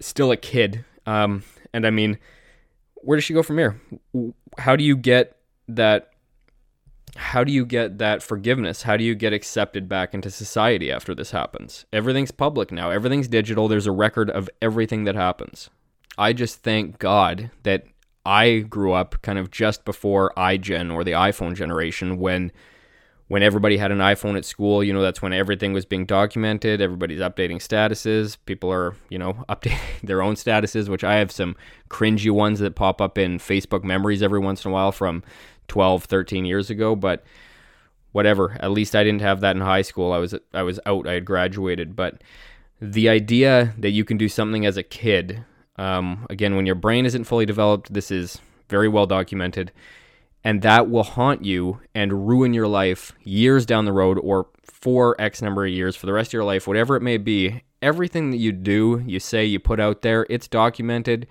Still 0.00 0.32
a 0.32 0.36
kid. 0.36 0.84
Um, 1.04 1.44
and 1.72 1.86
I 1.86 1.90
mean, 1.90 2.18
where 2.94 3.16
does 3.16 3.24
she 3.24 3.34
go 3.34 3.42
from 3.42 3.58
here? 3.58 3.80
How 4.58 4.76
do 4.76 4.82
you 4.82 4.96
get 4.96 5.35
that? 5.68 6.10
How 7.16 7.44
do 7.44 7.52
you 7.52 7.64
get 7.64 7.96
that 7.96 8.22
forgiveness? 8.22 8.82
How 8.82 8.98
do 8.98 9.04
you 9.04 9.14
get 9.14 9.32
accepted 9.32 9.88
back 9.88 10.12
into 10.12 10.30
society 10.30 10.92
after 10.92 11.14
this 11.14 11.30
happens? 11.30 11.86
Everything's 11.90 12.30
public 12.30 12.70
now, 12.70 12.90
everything's 12.90 13.28
digital. 13.28 13.68
There's 13.68 13.86
a 13.86 13.92
record 13.92 14.28
of 14.28 14.50
everything 14.60 15.04
that 15.04 15.14
happens. 15.14 15.70
I 16.18 16.34
just 16.34 16.62
thank 16.62 16.98
God 16.98 17.50
that 17.62 17.86
I 18.26 18.58
grew 18.58 18.92
up 18.92 19.22
kind 19.22 19.38
of 19.38 19.50
just 19.50 19.84
before 19.84 20.32
iGen 20.36 20.92
or 20.92 21.04
the 21.04 21.12
iPhone 21.12 21.54
generation 21.54 22.18
when 22.18 22.52
when 23.28 23.42
everybody 23.42 23.76
had 23.76 23.90
an 23.90 23.98
iPhone 23.98 24.36
at 24.36 24.44
school, 24.44 24.84
you 24.84 24.92
know, 24.92 25.02
that's 25.02 25.20
when 25.20 25.32
everything 25.32 25.72
was 25.72 25.84
being 25.84 26.06
documented. 26.06 26.80
Everybody's 26.80 27.18
updating 27.18 27.56
statuses. 27.56 28.36
People 28.46 28.72
are, 28.72 28.94
you 29.08 29.18
know, 29.18 29.32
updating 29.48 29.80
their 30.02 30.22
own 30.22 30.34
statuses, 30.34 30.88
which 30.88 31.02
I 31.02 31.14
have 31.14 31.32
some 31.32 31.56
cringy 31.88 32.30
ones 32.30 32.60
that 32.60 32.76
pop 32.76 33.00
up 33.00 33.18
in 33.18 33.38
Facebook 33.38 33.82
memories 33.82 34.22
every 34.22 34.38
once 34.38 34.64
in 34.64 34.70
a 34.70 34.74
while 34.74 34.92
from 34.92 35.24
12, 35.68 36.04
13 36.04 36.44
years 36.44 36.70
ago. 36.70 36.96
But 36.96 37.24
whatever, 38.12 38.56
at 38.60 38.70
least 38.70 38.96
I 38.96 39.04
didn't 39.04 39.22
have 39.22 39.40
that 39.40 39.56
in 39.56 39.62
high 39.62 39.82
school. 39.82 40.12
I 40.12 40.18
was 40.18 40.34
I 40.52 40.62
was 40.62 40.80
out. 40.86 41.06
I 41.06 41.14
had 41.14 41.24
graduated. 41.24 41.96
But 41.96 42.22
the 42.80 43.08
idea 43.08 43.74
that 43.78 43.90
you 43.90 44.04
can 44.04 44.16
do 44.16 44.28
something 44.28 44.66
as 44.66 44.76
a 44.76 44.82
kid 44.82 45.44
um, 45.78 46.26
again, 46.30 46.56
when 46.56 46.66
your 46.66 46.74
brain 46.74 47.06
isn't 47.06 47.24
fully 47.24 47.46
developed, 47.46 47.92
this 47.92 48.10
is 48.10 48.40
very 48.68 48.88
well 48.88 49.06
documented. 49.06 49.72
And 50.42 50.62
that 50.62 50.88
will 50.88 51.02
haunt 51.02 51.44
you 51.44 51.80
and 51.94 52.28
ruin 52.28 52.54
your 52.54 52.68
life 52.68 53.12
years 53.24 53.66
down 53.66 53.84
the 53.84 53.92
road 53.92 54.18
or 54.18 54.46
for 54.64 55.20
X 55.20 55.42
number 55.42 55.64
of 55.64 55.72
years 55.72 55.96
for 55.96 56.06
the 56.06 56.12
rest 56.12 56.28
of 56.28 56.34
your 56.34 56.44
life, 56.44 56.66
whatever 56.66 56.96
it 56.96 57.02
may 57.02 57.18
be. 57.18 57.62
Everything 57.82 58.30
that 58.30 58.38
you 58.38 58.52
do, 58.52 59.02
you 59.06 59.20
say, 59.20 59.44
you 59.44 59.58
put 59.58 59.80
out 59.80 60.02
there, 60.02 60.26
it's 60.30 60.48
documented, 60.48 61.26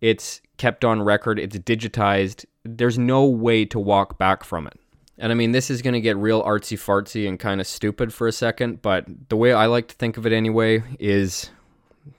it's 0.00 0.42
kept 0.56 0.84
on 0.84 1.02
record, 1.02 1.38
it's 1.38 1.56
digitized. 1.58 2.44
There's 2.64 2.98
no 2.98 3.24
way 3.24 3.64
to 3.66 3.78
walk 3.78 4.18
back 4.18 4.44
from 4.44 4.66
it. 4.66 4.78
And 5.18 5.32
I 5.32 5.34
mean, 5.34 5.52
this 5.52 5.70
is 5.70 5.80
going 5.80 5.94
to 5.94 6.00
get 6.00 6.16
real 6.16 6.42
artsy 6.42 6.76
fartsy 6.76 7.26
and 7.26 7.38
kind 7.38 7.60
of 7.60 7.66
stupid 7.66 8.12
for 8.12 8.26
a 8.26 8.32
second, 8.32 8.82
but 8.82 9.06
the 9.28 9.36
way 9.36 9.52
I 9.52 9.66
like 9.66 9.88
to 9.88 9.94
think 9.94 10.16
of 10.18 10.26
it 10.26 10.32
anyway 10.32 10.82
is 10.98 11.50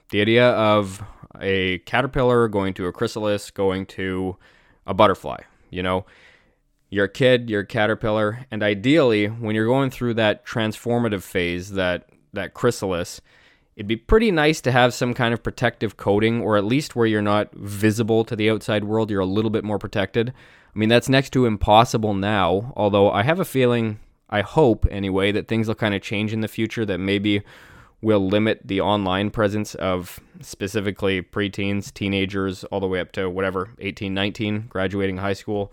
the 0.10 0.22
idea 0.22 0.50
of 0.51 1.03
a 1.39 1.77
caterpillar 1.79 2.48
going 2.48 2.74
to 2.75 2.88
a 2.88 2.91
chrysalis, 2.91 3.51
going 3.51 3.86
to 3.88 4.38
a 4.88 4.94
butterfly. 4.94 5.41
You 5.70 5.84
know, 5.84 6.06
you're 6.89 7.06
a 7.06 7.10
kid, 7.10 7.50
you're 7.50 7.62
a 7.62 7.65
caterpillar, 7.65 8.46
and 8.50 8.63
ideally, 8.63 9.27
when 9.27 9.56
you're 9.56 9.65
going 9.65 9.91
through 9.91 10.15
that 10.15 10.46
transformative 10.46 11.22
phase, 11.22 11.74
that 11.74 12.10
that 12.34 12.53
chrysalis, 12.53 13.22
it'd 13.78 13.88
be 13.88 13.96
pretty 13.96 14.32
nice 14.32 14.60
to 14.60 14.72
have 14.72 14.92
some 14.92 15.14
kind 15.14 15.36
of 15.36 15.44
protective 15.44 15.98
coating, 15.98 16.42
or 16.42 16.58
at 16.58 16.66
least 16.66 16.96
where 16.96 17.06
you're 17.06 17.22
not 17.22 17.54
visible 17.54 18.26
to 18.26 18.36
the 18.36 18.50
outside 18.50 18.84
world, 18.84 19.12
you're 19.12 19.22
a 19.22 19.26
little 19.26 19.52
bit 19.52 19.64
more 19.64 19.78
protected. 19.78 20.34
I 20.76 20.80
mean, 20.80 20.90
that's 20.90 21.08
next 21.08 21.30
to 21.34 21.46
impossible 21.46 22.16
now, 22.16 22.74
although 22.76 23.12
I 23.12 23.22
have 23.22 23.40
a 23.40 23.46
feeling, 23.46 24.00
I 24.32 24.42
hope 24.42 24.88
anyway, 24.90 25.32
that 25.32 25.48
things 25.48 25.68
will 25.68 25.76
kind 25.76 25.94
of 25.94 26.02
change 26.02 26.34
in 26.34 26.42
the 26.42 26.48
future, 26.48 26.86
that 26.86 26.98
maybe 26.98 27.44
will 28.02 28.28
limit 28.28 28.62
the 28.66 28.82
online 28.82 29.30
presence 29.30 29.76
of 29.76 30.20
specifically 30.42 31.22
preteens, 31.22 31.94
teenagers, 31.94 32.64
all 32.66 32.80
the 32.80 32.88
way 32.88 33.00
up 33.00 33.12
to 33.12 33.30
whatever, 33.30 33.70
18, 33.78 34.12
19, 34.12 34.66
graduating 34.70 35.18
high 35.18 35.34
school. 35.34 35.72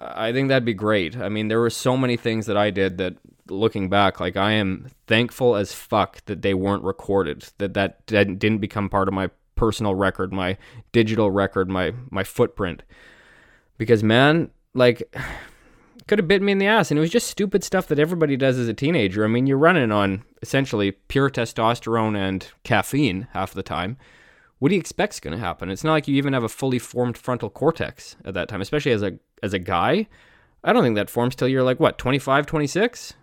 I 0.00 0.32
think 0.32 0.48
that'd 0.48 0.64
be 0.64 0.74
great. 0.74 1.16
I 1.16 1.28
mean, 1.28 1.48
there 1.48 1.60
were 1.60 1.70
so 1.70 1.96
many 1.96 2.16
things 2.16 2.46
that 2.46 2.56
I 2.56 2.70
did 2.70 2.98
that 2.98 3.16
looking 3.48 3.88
back, 3.88 4.20
like 4.20 4.36
I 4.36 4.52
am 4.52 4.88
thankful 5.06 5.56
as 5.56 5.72
fuck 5.72 6.24
that 6.26 6.42
they 6.42 6.54
weren't 6.54 6.84
recorded, 6.84 7.48
that 7.58 7.74
that 7.74 8.06
didn't 8.06 8.58
become 8.58 8.88
part 8.88 9.08
of 9.08 9.14
my 9.14 9.30
personal 9.54 9.94
record, 9.94 10.32
my 10.32 10.56
digital 10.92 11.30
record, 11.30 11.68
my 11.68 11.92
my 12.10 12.24
footprint. 12.24 12.82
Because 13.78 14.02
man, 14.02 14.50
like 14.74 15.14
could 16.06 16.18
have 16.18 16.28
bit 16.28 16.42
me 16.42 16.52
in 16.52 16.58
the 16.58 16.66
ass 16.66 16.90
and 16.90 16.98
it 16.98 17.00
was 17.00 17.10
just 17.10 17.28
stupid 17.28 17.62
stuff 17.62 17.86
that 17.86 17.98
everybody 17.98 18.36
does 18.36 18.58
as 18.58 18.68
a 18.68 18.74
teenager. 18.74 19.24
I 19.24 19.28
mean, 19.28 19.46
you're 19.46 19.58
running 19.58 19.92
on 19.92 20.24
essentially 20.42 20.92
pure 20.92 21.30
testosterone 21.30 22.16
and 22.16 22.48
caffeine 22.64 23.28
half 23.32 23.54
the 23.54 23.62
time 23.62 23.96
what 24.62 24.68
do 24.68 24.76
you 24.76 24.80
expect's 24.80 25.18
going 25.18 25.36
to 25.36 25.44
happen? 25.44 25.70
It's 25.70 25.82
not 25.82 25.90
like 25.90 26.06
you 26.06 26.14
even 26.14 26.34
have 26.34 26.44
a 26.44 26.48
fully 26.48 26.78
formed 26.78 27.18
frontal 27.18 27.50
cortex 27.50 28.14
at 28.24 28.34
that 28.34 28.48
time, 28.48 28.60
especially 28.60 28.92
as 28.92 29.02
a 29.02 29.18
as 29.42 29.52
a 29.52 29.58
guy. 29.58 30.06
I 30.62 30.72
don't 30.72 30.84
think 30.84 30.94
that 30.94 31.10
forms 31.10 31.34
till 31.34 31.48
you're 31.48 31.64
like 31.64 31.80
what, 31.80 31.98
25, 31.98 32.46
26? 32.46 33.14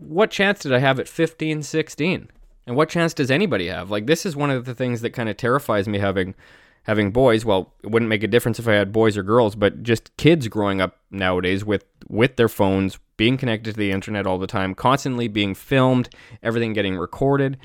What 0.00 0.30
chance 0.30 0.58
did 0.58 0.74
I 0.74 0.78
have 0.80 1.00
at 1.00 1.08
15, 1.08 1.62
16? 1.62 2.28
And 2.66 2.76
what 2.76 2.90
chance 2.90 3.14
does 3.14 3.30
anybody 3.30 3.68
have? 3.68 3.90
Like 3.90 4.04
this 4.04 4.26
is 4.26 4.36
one 4.36 4.50
of 4.50 4.66
the 4.66 4.74
things 4.74 5.00
that 5.00 5.14
kind 5.14 5.30
of 5.30 5.38
terrifies 5.38 5.88
me 5.88 5.98
having 5.98 6.34
having 6.82 7.10
boys. 7.10 7.46
Well, 7.46 7.72
it 7.82 7.90
wouldn't 7.90 8.10
make 8.10 8.22
a 8.22 8.28
difference 8.28 8.58
if 8.58 8.68
I 8.68 8.74
had 8.74 8.92
boys 8.92 9.16
or 9.16 9.22
girls, 9.22 9.54
but 9.54 9.82
just 9.82 10.14
kids 10.18 10.46
growing 10.48 10.82
up 10.82 10.98
nowadays 11.10 11.64
with 11.64 11.86
with 12.06 12.36
their 12.36 12.50
phones, 12.50 12.98
being 13.16 13.38
connected 13.38 13.72
to 13.72 13.78
the 13.78 13.92
internet 13.92 14.26
all 14.26 14.36
the 14.36 14.46
time, 14.46 14.74
constantly 14.74 15.26
being 15.26 15.54
filmed, 15.54 16.10
everything 16.42 16.74
getting 16.74 16.98
recorded 16.98 17.56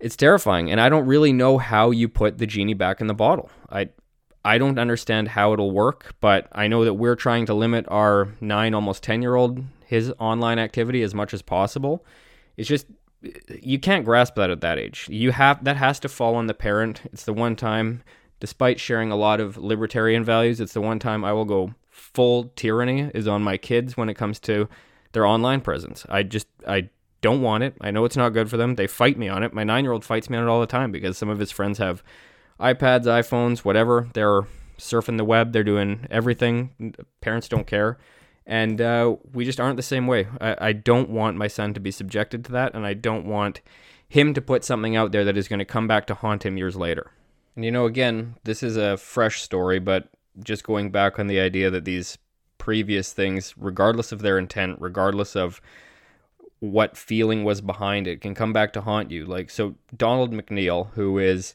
it's 0.00 0.16
terrifying 0.16 0.70
and 0.70 0.80
i 0.80 0.88
don't 0.88 1.06
really 1.06 1.32
know 1.32 1.58
how 1.58 1.90
you 1.90 2.08
put 2.08 2.38
the 2.38 2.46
genie 2.46 2.74
back 2.74 3.00
in 3.00 3.06
the 3.06 3.14
bottle. 3.14 3.50
I 3.70 3.90
i 4.44 4.58
don't 4.58 4.78
understand 4.78 5.28
how 5.28 5.52
it'll 5.52 5.70
work 5.70 6.14
but 6.20 6.48
i 6.52 6.66
know 6.66 6.84
that 6.84 6.94
we're 6.94 7.16
trying 7.16 7.46
to 7.46 7.54
limit 7.54 7.84
our 7.88 8.28
9 8.40 8.74
almost 8.74 9.02
10 9.02 9.22
year 9.22 9.34
old 9.34 9.62
his 9.90 10.12
online 10.20 10.60
activity 10.60 11.02
as 11.02 11.16
much 11.16 11.34
as 11.34 11.42
possible. 11.42 12.06
It's 12.56 12.68
just 12.68 12.86
you 13.60 13.80
can't 13.80 14.04
grasp 14.04 14.36
that 14.36 14.48
at 14.48 14.60
that 14.60 14.78
age. 14.78 15.08
You 15.10 15.32
have 15.32 15.64
that 15.64 15.76
has 15.76 15.98
to 16.00 16.08
fall 16.08 16.36
on 16.36 16.46
the 16.46 16.54
parent. 16.54 17.02
It's 17.12 17.24
the 17.24 17.32
one 17.32 17.56
time 17.56 18.04
despite 18.38 18.78
sharing 18.78 19.10
a 19.10 19.16
lot 19.16 19.40
of 19.40 19.58
libertarian 19.58 20.24
values 20.24 20.60
it's 20.62 20.72
the 20.72 20.80
one 20.80 20.98
time 20.98 21.22
i 21.26 21.30
will 21.30 21.44
go 21.44 21.74
full 21.90 22.44
tyranny 22.56 23.10
is 23.14 23.28
on 23.28 23.42
my 23.42 23.58
kids 23.58 23.98
when 23.98 24.08
it 24.08 24.14
comes 24.14 24.40
to 24.40 24.66
their 25.12 25.26
online 25.26 25.60
presence. 25.60 26.06
I 26.08 26.22
just 26.22 26.46
i 26.66 26.88
don't 27.20 27.42
want 27.42 27.64
it. 27.64 27.74
I 27.80 27.90
know 27.90 28.04
it's 28.04 28.16
not 28.16 28.30
good 28.30 28.50
for 28.50 28.56
them. 28.56 28.74
They 28.74 28.86
fight 28.86 29.18
me 29.18 29.28
on 29.28 29.42
it. 29.42 29.52
My 29.52 29.64
nine 29.64 29.84
year 29.84 29.92
old 29.92 30.04
fights 30.04 30.30
me 30.30 30.36
on 30.36 30.44
it 30.44 30.50
all 30.50 30.60
the 30.60 30.66
time 30.66 30.92
because 30.92 31.18
some 31.18 31.28
of 31.28 31.38
his 31.38 31.50
friends 31.50 31.78
have 31.78 32.02
iPads, 32.58 33.04
iPhones, 33.04 33.58
whatever. 33.58 34.08
They're 34.12 34.42
surfing 34.78 35.18
the 35.18 35.24
web, 35.24 35.52
they're 35.52 35.62
doing 35.62 36.06
everything. 36.10 36.94
Parents 37.20 37.48
don't 37.48 37.66
care. 37.66 37.98
And 38.46 38.80
uh, 38.80 39.16
we 39.32 39.44
just 39.44 39.60
aren't 39.60 39.76
the 39.76 39.82
same 39.82 40.06
way. 40.06 40.26
I, 40.40 40.56
I 40.60 40.72
don't 40.72 41.10
want 41.10 41.36
my 41.36 41.46
son 41.46 41.74
to 41.74 41.80
be 41.80 41.90
subjected 41.90 42.44
to 42.46 42.52
that, 42.52 42.74
and 42.74 42.84
I 42.84 42.94
don't 42.94 43.26
want 43.26 43.60
him 44.08 44.34
to 44.34 44.40
put 44.40 44.64
something 44.64 44.96
out 44.96 45.12
there 45.12 45.24
that 45.24 45.36
is 45.36 45.46
going 45.46 45.60
to 45.60 45.64
come 45.64 45.86
back 45.86 46.06
to 46.06 46.14
haunt 46.14 46.44
him 46.44 46.56
years 46.56 46.74
later. 46.74 47.12
And 47.54 47.64
you 47.64 47.70
know, 47.70 47.86
again, 47.86 48.36
this 48.44 48.62
is 48.62 48.76
a 48.76 48.96
fresh 48.96 49.42
story, 49.42 49.78
but 49.78 50.08
just 50.42 50.64
going 50.64 50.90
back 50.90 51.18
on 51.18 51.26
the 51.26 51.38
idea 51.38 51.70
that 51.70 51.84
these 51.84 52.18
previous 52.58 53.12
things, 53.12 53.54
regardless 53.56 54.10
of 54.10 54.20
their 54.20 54.38
intent, 54.38 54.78
regardless 54.80 55.36
of 55.36 55.60
what 56.60 56.96
feeling 56.96 57.42
was 57.42 57.60
behind 57.60 58.06
it 58.06 58.20
can 58.20 58.34
come 58.34 58.52
back 58.52 58.72
to 58.74 58.80
haunt 58.82 59.10
you. 59.10 59.26
Like 59.26 59.50
so, 59.50 59.74
Donald 59.96 60.32
McNeil, 60.32 60.90
who 60.92 61.18
is 61.18 61.54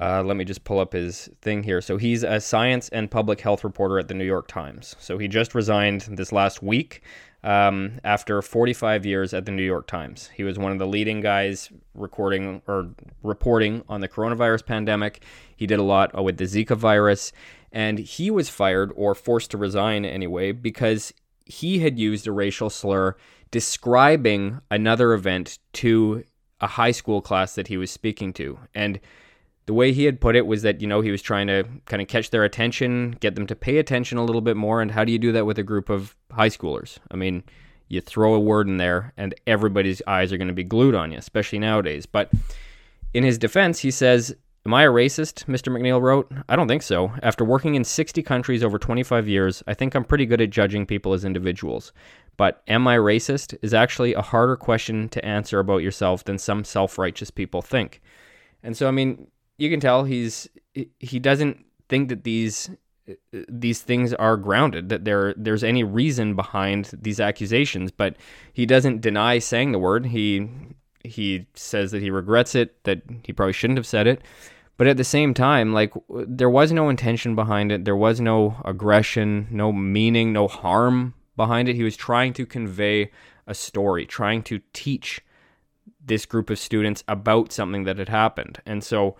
uh, 0.00 0.22
let 0.22 0.36
me 0.36 0.44
just 0.44 0.64
pull 0.64 0.78
up 0.78 0.94
his 0.94 1.28
thing 1.42 1.62
here. 1.62 1.80
So 1.80 1.98
he's 1.98 2.22
a 2.22 2.40
science 2.40 2.88
and 2.88 3.10
public 3.10 3.40
health 3.40 3.62
reporter 3.62 3.98
at 3.98 4.08
the 4.08 4.14
New 4.14 4.24
York 4.24 4.48
Times. 4.48 4.96
So 4.98 5.18
he 5.18 5.28
just 5.28 5.54
resigned 5.54 6.02
this 6.02 6.32
last 6.32 6.62
week 6.62 7.02
um, 7.44 8.00
after 8.02 8.40
45 8.40 9.04
years 9.04 9.34
at 9.34 9.44
the 9.44 9.52
New 9.52 9.64
York 9.64 9.86
Times. 9.86 10.30
He 10.34 10.44
was 10.44 10.58
one 10.58 10.72
of 10.72 10.78
the 10.78 10.86
leading 10.86 11.20
guys 11.20 11.70
recording 11.94 12.62
or 12.66 12.88
reporting 13.22 13.84
on 13.88 14.00
the 14.00 14.08
coronavirus 14.08 14.64
pandemic. 14.64 15.22
He 15.54 15.66
did 15.66 15.78
a 15.78 15.82
lot 15.82 16.22
with 16.24 16.38
the 16.38 16.44
Zika 16.44 16.76
virus, 16.76 17.32
and 17.70 17.98
he 17.98 18.30
was 18.30 18.48
fired 18.48 18.92
or 18.96 19.14
forced 19.14 19.50
to 19.50 19.58
resign 19.58 20.06
anyway 20.06 20.52
because 20.52 21.12
he 21.44 21.80
had 21.80 21.98
used 21.98 22.26
a 22.26 22.32
racial 22.32 22.70
slur 22.70 23.16
describing 23.52 24.60
another 24.70 25.12
event 25.12 25.60
to 25.74 26.24
a 26.60 26.66
high 26.66 26.90
school 26.90 27.22
class 27.22 27.54
that 27.54 27.68
he 27.68 27.76
was 27.76 27.90
speaking 27.90 28.32
to. 28.32 28.58
And 28.74 28.98
the 29.66 29.74
way 29.74 29.92
he 29.92 30.04
had 30.04 30.20
put 30.20 30.34
it 30.34 30.46
was 30.46 30.62
that, 30.62 30.80
you 30.80 30.88
know, 30.88 31.00
he 31.02 31.12
was 31.12 31.22
trying 31.22 31.46
to 31.46 31.64
kind 31.86 32.02
of 32.02 32.08
catch 32.08 32.30
their 32.30 32.42
attention, 32.42 33.12
get 33.20 33.36
them 33.36 33.46
to 33.46 33.54
pay 33.54 33.78
attention 33.78 34.18
a 34.18 34.24
little 34.24 34.40
bit 34.40 34.56
more. 34.56 34.82
And 34.82 34.90
how 34.90 35.04
do 35.04 35.12
you 35.12 35.18
do 35.18 35.30
that 35.32 35.46
with 35.46 35.58
a 35.58 35.62
group 35.62 35.88
of 35.88 36.16
high 36.32 36.48
schoolers? 36.48 36.98
I 37.10 37.16
mean, 37.16 37.44
you 37.88 38.00
throw 38.00 38.34
a 38.34 38.40
word 38.40 38.68
in 38.68 38.78
there 38.78 39.12
and 39.16 39.34
everybody's 39.46 40.02
eyes 40.06 40.32
are 40.32 40.38
going 40.38 40.48
to 40.48 40.54
be 40.54 40.64
glued 40.64 40.94
on 40.94 41.12
you, 41.12 41.18
especially 41.18 41.58
nowadays. 41.58 42.06
But 42.06 42.30
in 43.14 43.22
his 43.22 43.38
defense, 43.38 43.80
he 43.80 43.90
says 43.90 44.34
Am 44.64 44.74
I 44.74 44.84
a 44.84 44.88
racist? 44.90 45.46
Mr. 45.46 45.72
McNeil 45.72 46.00
wrote. 46.00 46.30
I 46.48 46.54
don't 46.54 46.68
think 46.68 46.82
so. 46.82 47.12
After 47.22 47.44
working 47.44 47.74
in 47.74 47.82
60 47.82 48.22
countries 48.22 48.62
over 48.62 48.78
25 48.78 49.28
years, 49.28 49.62
I 49.66 49.74
think 49.74 49.94
I'm 49.94 50.04
pretty 50.04 50.24
good 50.24 50.40
at 50.40 50.50
judging 50.50 50.86
people 50.86 51.14
as 51.14 51.24
individuals. 51.24 51.92
But 52.36 52.62
am 52.68 52.86
I 52.86 52.96
racist 52.96 53.56
is 53.60 53.74
actually 53.74 54.14
a 54.14 54.22
harder 54.22 54.56
question 54.56 55.08
to 55.10 55.24
answer 55.24 55.58
about 55.58 55.78
yourself 55.78 56.24
than 56.24 56.38
some 56.38 56.64
self 56.64 56.96
righteous 56.96 57.30
people 57.30 57.60
think. 57.60 58.00
And 58.62 58.76
so, 58.76 58.86
I 58.86 58.92
mean, 58.92 59.26
you 59.58 59.68
can 59.68 59.80
tell 59.80 60.04
he's 60.04 60.48
he 60.98 61.18
doesn't 61.18 61.64
think 61.88 62.08
that 62.08 62.24
these 62.24 62.70
these 63.32 63.82
things 63.82 64.14
are 64.14 64.36
grounded 64.36 64.88
that 64.88 65.04
there 65.04 65.34
there's 65.36 65.64
any 65.64 65.82
reason 65.82 66.36
behind 66.36 66.90
these 66.92 67.18
accusations 67.18 67.90
but 67.90 68.16
he 68.52 68.64
doesn't 68.64 69.00
deny 69.00 69.38
saying 69.40 69.72
the 69.72 69.78
word 69.78 70.06
he 70.06 70.48
he 71.04 71.46
says 71.54 71.90
that 71.90 72.02
he 72.02 72.10
regrets 72.10 72.54
it, 72.54 72.82
that 72.84 73.02
he 73.24 73.32
probably 73.32 73.52
shouldn't 73.52 73.78
have 73.78 73.86
said 73.86 74.06
it. 74.06 74.22
But 74.76 74.86
at 74.86 74.96
the 74.96 75.04
same 75.04 75.34
time, 75.34 75.72
like 75.72 75.92
there 76.08 76.50
was 76.50 76.72
no 76.72 76.88
intention 76.88 77.34
behind 77.34 77.70
it. 77.70 77.84
There 77.84 77.96
was 77.96 78.20
no 78.20 78.56
aggression, 78.64 79.46
no 79.50 79.72
meaning, 79.72 80.32
no 80.32 80.48
harm 80.48 81.14
behind 81.36 81.68
it. 81.68 81.76
He 81.76 81.84
was 81.84 81.96
trying 81.96 82.32
to 82.34 82.46
convey 82.46 83.10
a 83.46 83.54
story, 83.54 84.06
trying 84.06 84.42
to 84.44 84.60
teach 84.72 85.20
this 86.04 86.26
group 86.26 86.50
of 86.50 86.58
students 86.58 87.04
about 87.06 87.52
something 87.52 87.84
that 87.84 87.98
had 87.98 88.08
happened. 88.08 88.60
And 88.66 88.82
so, 88.82 89.16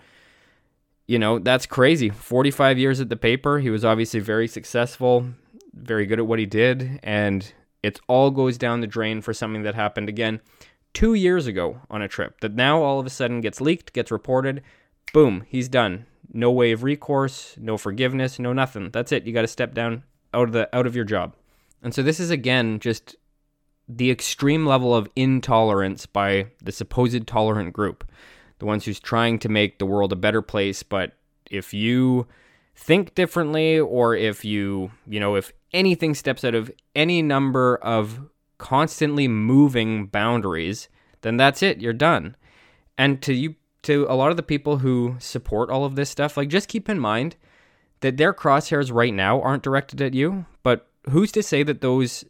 you 1.06 1.18
know, 1.18 1.38
that's 1.38 1.66
crazy. 1.66 2.08
45 2.08 2.78
years 2.78 3.00
at 3.00 3.08
the 3.08 3.16
paper. 3.16 3.58
He 3.58 3.70
was 3.70 3.84
obviously 3.84 4.20
very 4.20 4.48
successful, 4.48 5.26
very 5.72 6.06
good 6.06 6.18
at 6.18 6.26
what 6.26 6.38
he 6.38 6.46
did. 6.46 6.98
And 7.02 7.52
it 7.82 8.00
all 8.08 8.30
goes 8.30 8.58
down 8.58 8.80
the 8.80 8.86
drain 8.86 9.20
for 9.20 9.32
something 9.32 9.62
that 9.62 9.74
happened 9.74 10.08
again 10.08 10.40
two 10.94 11.14
years 11.14 11.46
ago 11.46 11.80
on 11.90 12.02
a 12.02 12.08
trip 12.08 12.40
that 12.40 12.54
now 12.54 12.82
all 12.82 13.00
of 13.00 13.06
a 13.06 13.10
sudden 13.10 13.40
gets 13.40 13.60
leaked, 13.60 13.92
gets 13.92 14.10
reported. 14.10 14.62
Boom, 15.12 15.44
he's 15.48 15.68
done. 15.68 16.06
No 16.32 16.50
way 16.50 16.72
of 16.72 16.82
recourse, 16.82 17.56
no 17.58 17.76
forgiveness, 17.76 18.38
no 18.38 18.52
nothing. 18.52 18.90
That's 18.90 19.12
it. 19.12 19.24
You 19.24 19.32
got 19.32 19.42
to 19.42 19.48
step 19.48 19.74
down 19.74 20.02
out 20.32 20.48
of 20.48 20.52
the 20.52 20.74
out 20.74 20.86
of 20.86 20.96
your 20.96 21.04
job. 21.04 21.34
And 21.82 21.94
so 21.94 22.02
this 22.02 22.20
is 22.20 22.30
again 22.30 22.78
just 22.78 23.16
the 23.88 24.10
extreme 24.10 24.64
level 24.64 24.94
of 24.94 25.08
intolerance 25.16 26.06
by 26.06 26.46
the 26.62 26.72
supposed 26.72 27.26
tolerant 27.26 27.72
group, 27.72 28.08
the 28.58 28.66
ones 28.66 28.84
who's 28.84 29.00
trying 29.00 29.38
to 29.40 29.48
make 29.48 29.78
the 29.78 29.86
world 29.86 30.12
a 30.12 30.16
better 30.16 30.40
place. 30.40 30.82
But 30.82 31.12
if 31.50 31.74
you 31.74 32.26
think 32.74 33.14
differently 33.14 33.78
or 33.78 34.14
if 34.14 34.44
you, 34.44 34.92
you 35.06 35.20
know, 35.20 35.34
if 35.34 35.52
anything 35.72 36.14
steps 36.14 36.44
out 36.44 36.54
of 36.54 36.70
any 36.94 37.22
number 37.22 37.76
of 37.76 38.20
constantly 38.62 39.26
moving 39.26 40.06
boundaries, 40.06 40.88
then 41.22 41.36
that's 41.36 41.64
it, 41.64 41.80
you're 41.80 41.92
done. 41.92 42.36
And 42.96 43.20
to 43.22 43.34
you 43.34 43.56
to 43.82 44.06
a 44.08 44.14
lot 44.14 44.30
of 44.30 44.36
the 44.36 44.42
people 44.44 44.78
who 44.78 45.16
support 45.18 45.68
all 45.68 45.84
of 45.84 45.96
this 45.96 46.08
stuff, 46.08 46.36
like 46.36 46.48
just 46.48 46.68
keep 46.68 46.88
in 46.88 47.00
mind 47.00 47.34
that 48.00 48.16
their 48.16 48.32
crosshairs 48.32 48.92
right 48.92 49.12
now 49.12 49.42
aren't 49.42 49.64
directed 49.64 50.00
at 50.00 50.14
you, 50.14 50.46
but 50.62 50.88
who's 51.10 51.32
to 51.32 51.42
say 51.42 51.64
that 51.64 51.80
those 51.80 52.24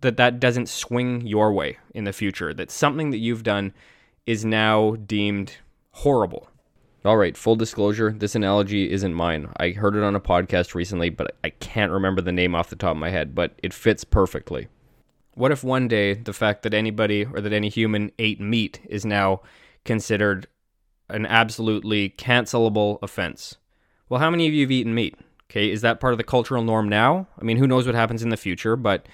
that 0.00 0.16
that 0.16 0.38
doesn't 0.38 0.68
swing 0.68 1.26
your 1.26 1.52
way 1.52 1.78
in 1.92 2.04
the 2.04 2.12
future? 2.12 2.54
That 2.54 2.70
something 2.70 3.10
that 3.10 3.18
you've 3.18 3.42
done 3.42 3.74
is 4.24 4.44
now 4.44 4.92
deemed 5.04 5.56
horrible. 5.90 6.48
All 7.04 7.16
right, 7.16 7.36
full 7.36 7.56
disclosure, 7.56 8.14
this 8.16 8.36
analogy 8.36 8.88
isn't 8.92 9.14
mine. 9.14 9.48
I 9.56 9.70
heard 9.70 9.96
it 9.96 10.04
on 10.04 10.14
a 10.14 10.20
podcast 10.20 10.76
recently, 10.76 11.10
but 11.10 11.34
I 11.42 11.50
can't 11.50 11.90
remember 11.90 12.22
the 12.22 12.30
name 12.30 12.54
off 12.54 12.70
the 12.70 12.76
top 12.76 12.92
of 12.92 12.98
my 12.98 13.10
head, 13.10 13.34
but 13.34 13.58
it 13.64 13.74
fits 13.74 14.04
perfectly. 14.04 14.68
What 15.34 15.52
if 15.52 15.64
one 15.64 15.88
day 15.88 16.14
the 16.14 16.32
fact 16.32 16.62
that 16.62 16.74
anybody 16.74 17.24
or 17.24 17.40
that 17.40 17.52
any 17.52 17.68
human 17.68 18.12
ate 18.18 18.40
meat 18.40 18.80
is 18.88 19.04
now 19.04 19.40
considered 19.84 20.46
an 21.08 21.26
absolutely 21.26 22.10
cancelable 22.10 22.98
offense? 23.02 23.56
Well, 24.08 24.20
how 24.20 24.30
many 24.30 24.46
of 24.46 24.52
you 24.52 24.62
have 24.62 24.70
eaten 24.70 24.94
meat? 24.94 25.16
Okay, 25.50 25.70
is 25.70 25.80
that 25.82 26.00
part 26.00 26.12
of 26.12 26.18
the 26.18 26.24
cultural 26.24 26.62
norm 26.62 26.88
now? 26.88 27.26
I 27.40 27.44
mean, 27.44 27.56
who 27.56 27.66
knows 27.66 27.86
what 27.86 27.94
happens 27.94 28.22
in 28.22 28.28
the 28.28 28.36
future, 28.36 28.76
but 28.76 29.06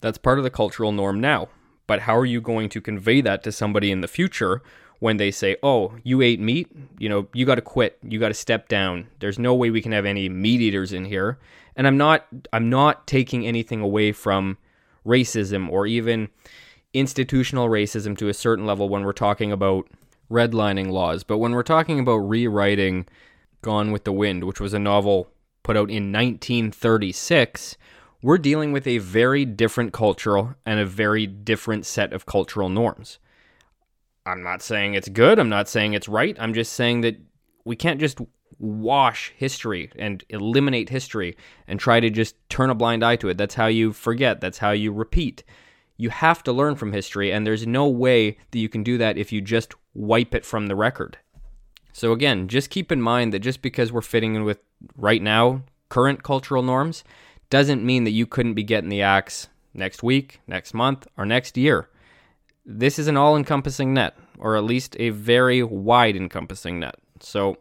that's 0.00 0.18
part 0.18 0.38
of 0.38 0.44
the 0.44 0.50
cultural 0.50 0.92
norm 0.92 1.20
now. 1.20 1.48
But 1.86 2.00
how 2.00 2.16
are 2.16 2.26
you 2.26 2.40
going 2.40 2.68
to 2.70 2.80
convey 2.80 3.20
that 3.20 3.42
to 3.44 3.52
somebody 3.52 3.90
in 3.90 4.00
the 4.00 4.08
future 4.08 4.62
when 4.98 5.18
they 5.18 5.30
say, 5.30 5.56
"Oh, 5.62 5.94
you 6.02 6.22
ate 6.22 6.40
meat, 6.40 6.68
you 6.98 7.08
know, 7.08 7.28
you 7.32 7.44
got 7.46 7.56
to 7.56 7.62
quit. 7.62 7.98
You 8.02 8.18
got 8.18 8.28
to 8.28 8.34
step 8.34 8.68
down. 8.68 9.08
There's 9.20 9.38
no 9.38 9.54
way 9.54 9.70
we 9.70 9.82
can 9.82 9.92
have 9.92 10.06
any 10.06 10.28
meat 10.28 10.60
eaters 10.60 10.92
in 10.92 11.04
here." 11.04 11.38
And 11.76 11.86
I'm 11.86 11.98
not 11.98 12.26
I'm 12.52 12.70
not 12.70 13.06
taking 13.06 13.46
anything 13.46 13.80
away 13.80 14.12
from 14.12 14.58
racism 15.06 15.70
or 15.70 15.86
even 15.86 16.28
institutional 16.92 17.68
racism 17.68 18.16
to 18.18 18.28
a 18.28 18.34
certain 18.34 18.66
level 18.66 18.88
when 18.88 19.04
we're 19.04 19.12
talking 19.12 19.52
about 19.52 19.88
redlining 20.30 20.90
laws, 20.90 21.22
but 21.22 21.38
when 21.38 21.52
we're 21.52 21.62
talking 21.62 21.98
about 22.00 22.16
rewriting 22.16 23.06
Gone 23.62 23.92
with 23.92 24.04
the 24.04 24.12
Wind, 24.12 24.44
which 24.44 24.60
was 24.60 24.74
a 24.74 24.78
novel 24.78 25.30
put 25.62 25.76
out 25.76 25.90
in 25.90 26.12
1936, 26.12 27.76
we're 28.22 28.38
dealing 28.38 28.72
with 28.72 28.86
a 28.86 28.98
very 28.98 29.44
different 29.44 29.92
cultural 29.92 30.54
and 30.64 30.80
a 30.80 30.86
very 30.86 31.26
different 31.26 31.86
set 31.86 32.12
of 32.12 32.26
cultural 32.26 32.68
norms. 32.68 33.18
I'm 34.24 34.42
not 34.42 34.62
saying 34.62 34.94
it's 34.94 35.08
good, 35.08 35.38
I'm 35.38 35.48
not 35.48 35.68
saying 35.68 35.92
it's 35.92 36.08
right, 36.08 36.36
I'm 36.40 36.54
just 36.54 36.72
saying 36.72 37.02
that 37.02 37.16
we 37.64 37.76
can't 37.76 38.00
just 38.00 38.18
wash 38.58 39.32
history 39.36 39.90
and 39.96 40.24
eliminate 40.28 40.88
history 40.88 41.36
and 41.68 41.78
try 41.78 42.00
to 42.00 42.10
just 42.10 42.36
turn 42.48 42.70
a 42.70 42.74
blind 42.74 43.04
eye 43.04 43.16
to 43.16 43.28
it. 43.28 43.36
That's 43.36 43.54
how 43.54 43.66
you 43.66 43.92
forget, 43.92 44.40
that's 44.40 44.58
how 44.58 44.70
you 44.70 44.92
repeat. 44.92 45.44
You 45.96 46.10
have 46.10 46.42
to 46.44 46.52
learn 46.52 46.76
from 46.76 46.92
history, 46.92 47.32
and 47.32 47.46
there's 47.46 47.66
no 47.66 47.88
way 47.88 48.36
that 48.50 48.58
you 48.58 48.68
can 48.68 48.82
do 48.82 48.98
that 48.98 49.16
if 49.16 49.32
you 49.32 49.40
just 49.40 49.74
wipe 49.94 50.34
it 50.34 50.44
from 50.44 50.66
the 50.66 50.76
record. 50.76 51.18
So, 51.92 52.12
again, 52.12 52.48
just 52.48 52.68
keep 52.68 52.92
in 52.92 53.00
mind 53.00 53.32
that 53.32 53.38
just 53.38 53.62
because 53.62 53.90
we're 53.90 54.02
fitting 54.02 54.34
in 54.34 54.44
with 54.44 54.58
right 54.96 55.22
now 55.22 55.62
current 55.88 56.22
cultural 56.22 56.62
norms 56.62 57.04
doesn't 57.48 57.84
mean 57.84 58.04
that 58.04 58.10
you 58.10 58.26
couldn't 58.26 58.54
be 58.54 58.62
getting 58.62 58.90
the 58.90 59.02
axe 59.02 59.48
next 59.72 60.02
week, 60.02 60.40
next 60.46 60.74
month, 60.74 61.06
or 61.16 61.24
next 61.24 61.56
year. 61.56 61.88
This 62.66 62.98
is 62.98 63.06
an 63.06 63.16
all 63.16 63.36
encompassing 63.36 63.94
net, 63.94 64.18
or 64.38 64.56
at 64.56 64.64
least 64.64 64.96
a 64.98 65.10
very 65.10 65.62
wide 65.62 66.16
encompassing 66.16 66.80
net. 66.80 66.96
So, 67.20 67.56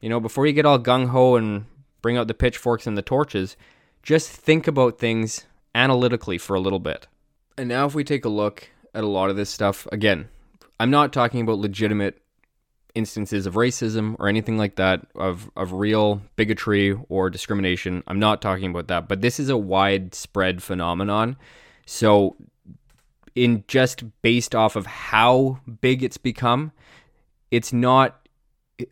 you 0.00 0.08
know, 0.08 0.20
before 0.20 0.46
you 0.46 0.52
get 0.52 0.66
all 0.66 0.78
gung 0.78 1.08
ho 1.08 1.36
and 1.36 1.66
bring 2.02 2.16
out 2.16 2.28
the 2.28 2.34
pitchforks 2.34 2.86
and 2.86 2.96
the 2.96 3.02
torches, 3.02 3.56
just 4.02 4.30
think 4.30 4.66
about 4.66 4.98
things 4.98 5.46
analytically 5.74 6.38
for 6.38 6.54
a 6.54 6.60
little 6.60 6.78
bit. 6.78 7.06
And 7.56 7.68
now, 7.68 7.86
if 7.86 7.94
we 7.94 8.04
take 8.04 8.24
a 8.24 8.28
look 8.28 8.70
at 8.94 9.04
a 9.04 9.08
lot 9.08 9.30
of 9.30 9.36
this 9.36 9.50
stuff, 9.50 9.86
again, 9.90 10.28
I'm 10.78 10.90
not 10.90 11.12
talking 11.12 11.40
about 11.40 11.58
legitimate 11.58 12.22
instances 12.94 13.46
of 13.46 13.54
racism 13.54 14.16
or 14.18 14.28
anything 14.28 14.56
like 14.56 14.76
that, 14.76 15.06
of, 15.14 15.50
of 15.56 15.72
real 15.72 16.22
bigotry 16.36 16.98
or 17.08 17.30
discrimination. 17.30 18.02
I'm 18.06 18.18
not 18.18 18.40
talking 18.40 18.70
about 18.70 18.88
that, 18.88 19.08
but 19.08 19.20
this 19.20 19.40
is 19.40 19.48
a 19.48 19.56
widespread 19.56 20.62
phenomenon. 20.62 21.36
So, 21.86 22.36
in 23.34 23.64
just 23.68 24.04
based 24.22 24.54
off 24.54 24.74
of 24.74 24.86
how 24.86 25.60
big 25.80 26.02
it's 26.02 26.16
become, 26.16 26.72
it's 27.50 27.72
not 27.72 28.27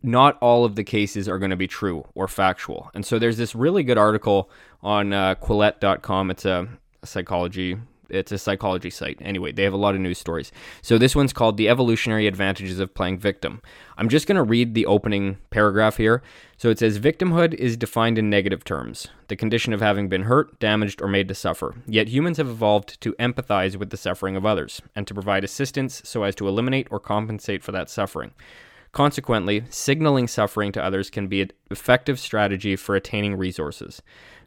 not 0.02 0.38
all 0.40 0.64
of 0.64 0.74
the 0.74 0.84
cases 0.84 1.28
are 1.28 1.38
going 1.38 1.50
to 1.50 1.56
be 1.56 1.68
true 1.68 2.06
or 2.14 2.28
factual. 2.28 2.90
And 2.94 3.04
so 3.04 3.18
there's 3.18 3.36
this 3.36 3.54
really 3.54 3.82
good 3.82 3.98
article 3.98 4.50
on 4.82 5.12
uh, 5.12 5.36
Quillette.com. 5.36 6.30
It's 6.30 6.44
a, 6.44 6.68
a 7.02 7.06
psychology 7.06 7.78
it's 8.08 8.32
a 8.32 8.38
psychology 8.38 8.90
site. 8.90 9.18
Anyway, 9.20 9.52
they 9.52 9.64
have 9.64 9.72
a 9.72 9.78
lot 9.78 9.94
of 9.94 10.00
news 10.00 10.18
stories. 10.18 10.52
So 10.82 10.98
this 10.98 11.16
one's 11.16 11.32
called 11.32 11.56
The 11.56 11.68
Evolutionary 11.68 12.26
Advantages 12.26 12.78
of 12.78 12.94
Playing 12.94 13.18
Victim. 13.18 13.60
I'm 13.98 14.08
just 14.08 14.26
going 14.26 14.36
to 14.36 14.42
read 14.42 14.74
the 14.74 14.86
opening 14.86 15.38
paragraph 15.50 15.96
here. 15.96 16.22
So 16.56 16.70
it 16.70 16.78
says 16.78 16.98
victimhood 16.98 17.54
is 17.54 17.76
defined 17.76 18.18
in 18.18 18.30
negative 18.30 18.64
terms, 18.64 19.08
the 19.28 19.36
condition 19.36 19.72
of 19.72 19.80
having 19.80 20.08
been 20.08 20.22
hurt, 20.22 20.58
damaged, 20.58 21.02
or 21.02 21.08
made 21.08 21.28
to 21.28 21.34
suffer. 21.34 21.74
Yet 21.86 22.08
humans 22.08 22.38
have 22.38 22.48
evolved 22.48 23.00
to 23.02 23.12
empathize 23.14 23.76
with 23.76 23.90
the 23.90 23.96
suffering 23.96 24.36
of 24.36 24.46
others 24.46 24.80
and 24.94 25.06
to 25.06 25.14
provide 25.14 25.44
assistance 25.44 26.00
so 26.04 26.22
as 26.22 26.34
to 26.36 26.48
eliminate 26.48 26.88
or 26.90 27.00
compensate 27.00 27.62
for 27.62 27.72
that 27.72 27.90
suffering. 27.90 28.32
Consequently, 28.96 29.62
signaling 29.68 30.26
suffering 30.26 30.72
to 30.72 30.82
others 30.82 31.10
can 31.10 31.28
be 31.28 31.42
an 31.42 31.50
effective 31.70 32.18
strategy 32.18 32.76
for 32.76 32.96
attaining 32.96 33.36
resources. 33.36 34.00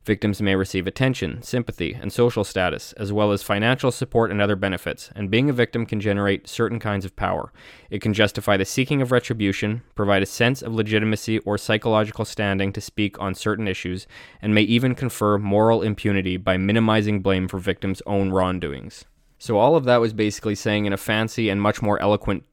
Victims 0.05 0.41
may 0.41 0.55
receive 0.55 0.87
attention, 0.87 1.43
sympathy, 1.43 1.93
and 1.93 2.11
social 2.11 2.43
status, 2.43 2.91
as 2.93 3.13
well 3.13 3.31
as 3.31 3.43
financial 3.43 3.91
support 3.91 4.31
and 4.31 4.41
other 4.41 4.55
benefits, 4.55 5.11
and 5.15 5.29
being 5.29 5.51
a 5.51 5.53
victim 5.53 5.85
can 5.85 5.99
generate 5.99 6.47
certain 6.47 6.79
kinds 6.79 7.05
of 7.05 7.15
power. 7.15 7.53
It 7.91 8.01
can 8.01 8.11
justify 8.11 8.57
the 8.57 8.65
seeking 8.65 9.03
of 9.03 9.11
retribution, 9.11 9.83
provide 9.93 10.23
a 10.23 10.25
sense 10.25 10.63
of 10.63 10.73
legitimacy 10.73 11.37
or 11.37 11.59
psychological 11.59 12.25
standing 12.25 12.73
to 12.73 12.81
speak 12.81 13.21
on 13.21 13.35
certain 13.35 13.67
issues, 13.67 14.07
and 14.41 14.55
may 14.55 14.63
even 14.63 14.95
confer 14.95 15.37
moral 15.37 15.83
impunity 15.83 16.37
by 16.37 16.57
minimizing 16.57 17.21
blame 17.21 17.47
for 17.47 17.59
victims' 17.59 18.01
own 18.07 18.31
wrongdoings. 18.31 19.05
So, 19.37 19.59
all 19.59 19.75
of 19.75 19.83
that 19.83 20.01
was 20.01 20.11
basically 20.11 20.55
saying 20.55 20.85
in 20.85 20.91
a 20.91 20.97
fancy 20.97 21.49
and 21.49 21.61
much 21.61 21.83
more 21.83 22.01
eloquent 22.01 22.45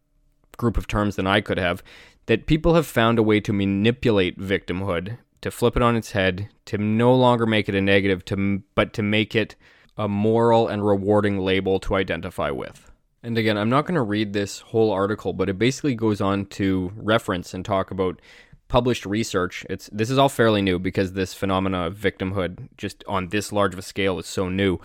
group 0.56 0.76
of 0.76 0.86
terms 0.86 1.16
than 1.16 1.26
I 1.26 1.40
could 1.40 1.58
have, 1.58 1.82
that 2.26 2.46
people 2.46 2.74
have 2.74 2.86
found 2.86 3.18
a 3.18 3.22
way 3.22 3.40
to 3.40 3.52
manipulate 3.52 4.38
victimhood, 4.38 5.18
to 5.40 5.50
flip 5.50 5.76
it 5.76 5.82
on 5.82 5.96
its 5.96 6.12
head, 6.12 6.48
to 6.66 6.78
no 6.78 7.14
longer 7.14 7.46
make 7.46 7.68
it 7.68 7.74
a 7.74 7.80
negative, 7.80 8.24
to 8.26 8.62
but 8.74 8.92
to 8.94 9.02
make 9.02 9.34
it 9.34 9.54
a 9.96 10.08
moral 10.08 10.68
and 10.68 10.86
rewarding 10.86 11.38
label 11.38 11.78
to 11.80 11.94
identify 11.94 12.50
with. 12.50 12.90
And 13.22 13.38
again, 13.38 13.56
I'm 13.56 13.70
not 13.70 13.86
going 13.86 13.94
to 13.94 14.02
read 14.02 14.32
this 14.32 14.60
whole 14.60 14.92
article, 14.92 15.32
but 15.32 15.48
it 15.48 15.58
basically 15.58 15.94
goes 15.94 16.20
on 16.20 16.46
to 16.46 16.92
reference 16.96 17.54
and 17.54 17.64
talk 17.64 17.90
about 17.90 18.20
published 18.68 19.06
research. 19.06 19.64
It's 19.70 19.88
this 19.92 20.10
is 20.10 20.18
all 20.18 20.28
fairly 20.28 20.62
new 20.62 20.78
because 20.78 21.12
this 21.12 21.34
phenomena 21.34 21.86
of 21.86 21.96
victimhood 21.96 22.68
just 22.76 23.04
on 23.08 23.28
this 23.28 23.52
large 23.52 23.72
of 23.72 23.78
a 23.78 23.82
scale 23.82 24.18
is 24.18 24.26
so 24.26 24.48
new. 24.48 24.78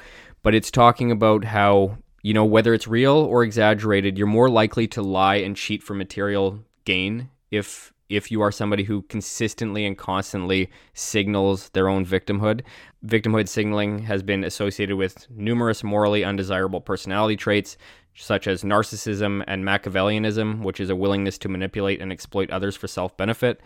But 0.44 0.56
it's 0.56 0.72
talking 0.72 1.12
about 1.12 1.46
how 1.46 1.98
you 2.22 2.34
know, 2.34 2.46
whether 2.46 2.74
it's 2.74 2.88
real 2.88 3.16
or 3.16 3.44
exaggerated, 3.44 4.18
you're 4.18 4.28
more 4.28 4.50
likely 4.50 4.88
to 4.90 5.02
lie 5.02 5.36
and 5.36 5.56
cheat 5.56 5.82
for 5.84 5.94
material 5.94 6.60
gain 6.86 7.30
if 7.50 7.94
if 8.10 8.30
you 8.30 8.42
are 8.42 8.52
somebody 8.52 8.84
who 8.84 9.04
consistently 9.04 9.86
and 9.86 9.98
constantly 9.98 10.70
signals 10.94 11.70
their 11.70 11.88
own 11.88 12.06
victimhood. 12.06 12.62
Victimhood 13.06 13.48
signaling 13.48 14.00
has 14.00 14.22
been 14.22 14.44
associated 14.44 14.98
with 14.98 15.28
numerous 15.32 15.82
morally 15.82 16.22
undesirable 16.22 16.82
personality 16.82 17.38
traits, 17.38 17.78
such 18.14 18.48
as 18.48 18.64
narcissism 18.64 19.44
and 19.48 19.64
Machiavellianism, 19.64 20.62
which 20.62 20.82
is 20.82 20.90
a 20.90 20.96
willingness 20.96 21.38
to 21.38 21.48
manipulate 21.48 22.02
and 22.02 22.12
exploit 22.12 22.52
others 22.52 22.76
for 22.76 22.88
self 22.88 23.16
benefit. 23.16 23.62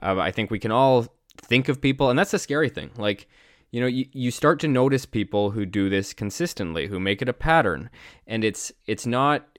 Uh, 0.00 0.18
I 0.18 0.30
think 0.30 0.52
we 0.52 0.60
can 0.60 0.70
all 0.70 1.08
think 1.36 1.68
of 1.68 1.80
people, 1.80 2.10
and 2.10 2.18
that's 2.18 2.30
the 2.30 2.38
scary 2.38 2.68
thing. 2.68 2.90
Like, 2.96 3.26
you 3.70 3.80
know 3.80 3.86
you, 3.86 4.06
you 4.12 4.30
start 4.30 4.58
to 4.60 4.68
notice 4.68 5.06
people 5.06 5.50
who 5.50 5.64
do 5.64 5.88
this 5.88 6.12
consistently 6.12 6.88
who 6.88 6.98
make 6.98 7.22
it 7.22 7.28
a 7.28 7.32
pattern. 7.32 7.90
And 8.26 8.44
it's 8.44 8.72
it's 8.86 9.06
not 9.06 9.58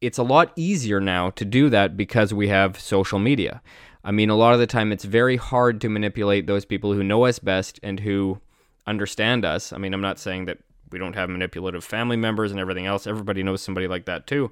it's 0.00 0.18
a 0.18 0.22
lot 0.22 0.52
easier 0.56 1.00
now 1.00 1.30
to 1.30 1.44
do 1.44 1.70
that 1.70 1.96
because 1.96 2.34
we 2.34 2.48
have 2.48 2.80
social 2.80 3.18
media. 3.18 3.62
I 4.04 4.10
mean 4.10 4.30
a 4.30 4.36
lot 4.36 4.54
of 4.54 4.60
the 4.60 4.66
time 4.66 4.92
it's 4.92 5.04
very 5.04 5.36
hard 5.36 5.80
to 5.82 5.88
manipulate 5.88 6.46
those 6.46 6.64
people 6.64 6.92
who 6.92 7.04
know 7.04 7.24
us 7.26 7.38
best 7.38 7.78
and 7.82 8.00
who 8.00 8.40
understand 8.86 9.44
us. 9.44 9.72
I 9.72 9.78
mean 9.78 9.94
i'm 9.94 10.00
not 10.00 10.18
saying 10.18 10.46
that 10.46 10.58
we 10.90 10.98
don't 10.98 11.14
have 11.14 11.30
manipulative 11.30 11.84
family 11.84 12.16
members 12.16 12.50
and 12.50 12.60
everything 12.60 12.86
else. 12.86 13.06
Everybody 13.06 13.42
knows 13.42 13.62
somebody 13.62 13.88
like 13.88 14.04
that 14.06 14.26
too. 14.26 14.50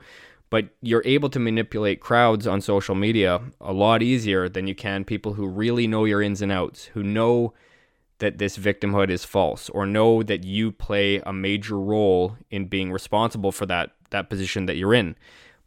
But 0.48 0.70
you're 0.82 1.02
able 1.04 1.28
to 1.30 1.38
manipulate 1.38 2.00
crowds 2.00 2.46
on 2.46 2.60
social 2.60 2.96
media 2.96 3.40
a 3.60 3.72
lot 3.72 4.02
easier 4.02 4.48
than 4.48 4.66
you 4.66 4.74
can 4.74 5.04
people 5.04 5.34
who 5.34 5.46
really 5.46 5.86
know 5.86 6.04
your 6.04 6.20
ins 6.20 6.42
and 6.42 6.50
outs 6.50 6.86
who 6.86 7.04
know 7.04 7.54
that 8.20 8.38
this 8.38 8.56
victimhood 8.56 9.11
is 9.11 9.24
false 9.24 9.68
or 9.70 9.85
know 9.85 10.22
that 10.22 10.44
you 10.44 10.72
play 10.72 11.20
a 11.26 11.33
major 11.33 11.78
role 11.78 12.37
in 12.50 12.66
being 12.66 12.92
responsible 12.92 13.52
for 13.52 13.66
that 13.66 13.90
that 14.11 14.30
position 14.30 14.66
that 14.66 14.76
you're 14.76 14.94
in. 14.94 15.16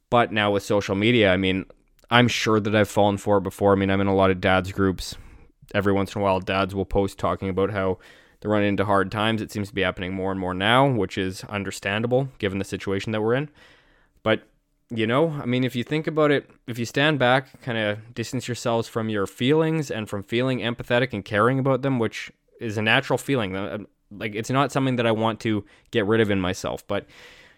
But 0.10 0.32
now 0.32 0.52
with 0.52 0.64
social 0.64 0.96
media, 0.96 1.32
I 1.32 1.38
mean, 1.38 1.66
I'm 2.10 2.28
sure 2.28 2.60
that 2.60 2.76
I've 2.76 2.90
fallen 2.90 3.18
for 3.18 3.38
it 3.38 3.42
before. 3.42 3.74
I 3.74 3.76
mean, 3.76 3.90
I'm 3.90 4.02
in 4.02 4.08
a 4.08 4.16
lot 4.16 4.32
of 4.32 4.42
dads 4.42 4.72
groups, 4.72 5.16
every 5.74 5.94
once 5.94 6.14
in 6.16 6.22
a 6.22 6.24
while, 6.24 6.40
dads 6.40 6.76
will 6.76 6.86
post 6.86 7.18
talking 7.18 7.50
about 7.50 7.72
how 7.72 7.98
they're 8.40 8.52
running 8.52 8.70
into 8.70 8.86
hard 8.86 9.12
times. 9.12 9.42
It 9.42 9.52
seems 9.52 9.70
to 9.70 9.74
be 9.74 9.82
happening 9.82 10.14
more 10.14 10.32
and 10.32 10.40
more 10.40 10.54
now, 10.54 10.88
which 10.88 11.18
is 11.18 11.44
understandable 11.46 12.30
given 12.38 12.60
the 12.60 12.66
situation 12.66 13.12
that 13.14 13.22
we're 13.22 13.36
in. 13.36 13.50
But 14.22 14.44
you 14.90 15.08
know, 15.08 15.32
I 15.42 15.46
mean, 15.46 15.64
if 15.64 15.76
you 15.76 15.84
think 15.84 16.06
about 16.06 16.30
it, 16.30 16.50
if 16.68 16.78
you 16.78 16.86
stand 16.86 17.18
back, 17.18 17.62
kind 17.62 17.78
of 17.78 18.14
distance 18.14 18.48
yourselves 18.48 18.88
from 18.88 19.10
your 19.10 19.26
feelings 19.26 19.90
and 19.90 20.08
from 20.08 20.22
feeling 20.22 20.60
empathetic 20.60 21.14
and 21.14 21.26
caring 21.26 21.58
about 21.58 21.82
them, 21.82 21.98
which 21.98 22.32
is 22.64 22.78
a 22.78 22.82
natural 22.82 23.18
feeling. 23.18 23.56
Uh, 23.56 23.80
like, 24.12 24.36
it's 24.36 24.50
not 24.50 24.72
something 24.72 24.96
that 24.98 25.06
I 25.06 25.12
want 25.12 25.40
to 25.42 25.66
get 25.92 26.06
rid 26.06 26.22
of 26.22 26.32
in 26.32 26.40
myself, 26.40 26.86
but 26.88 27.06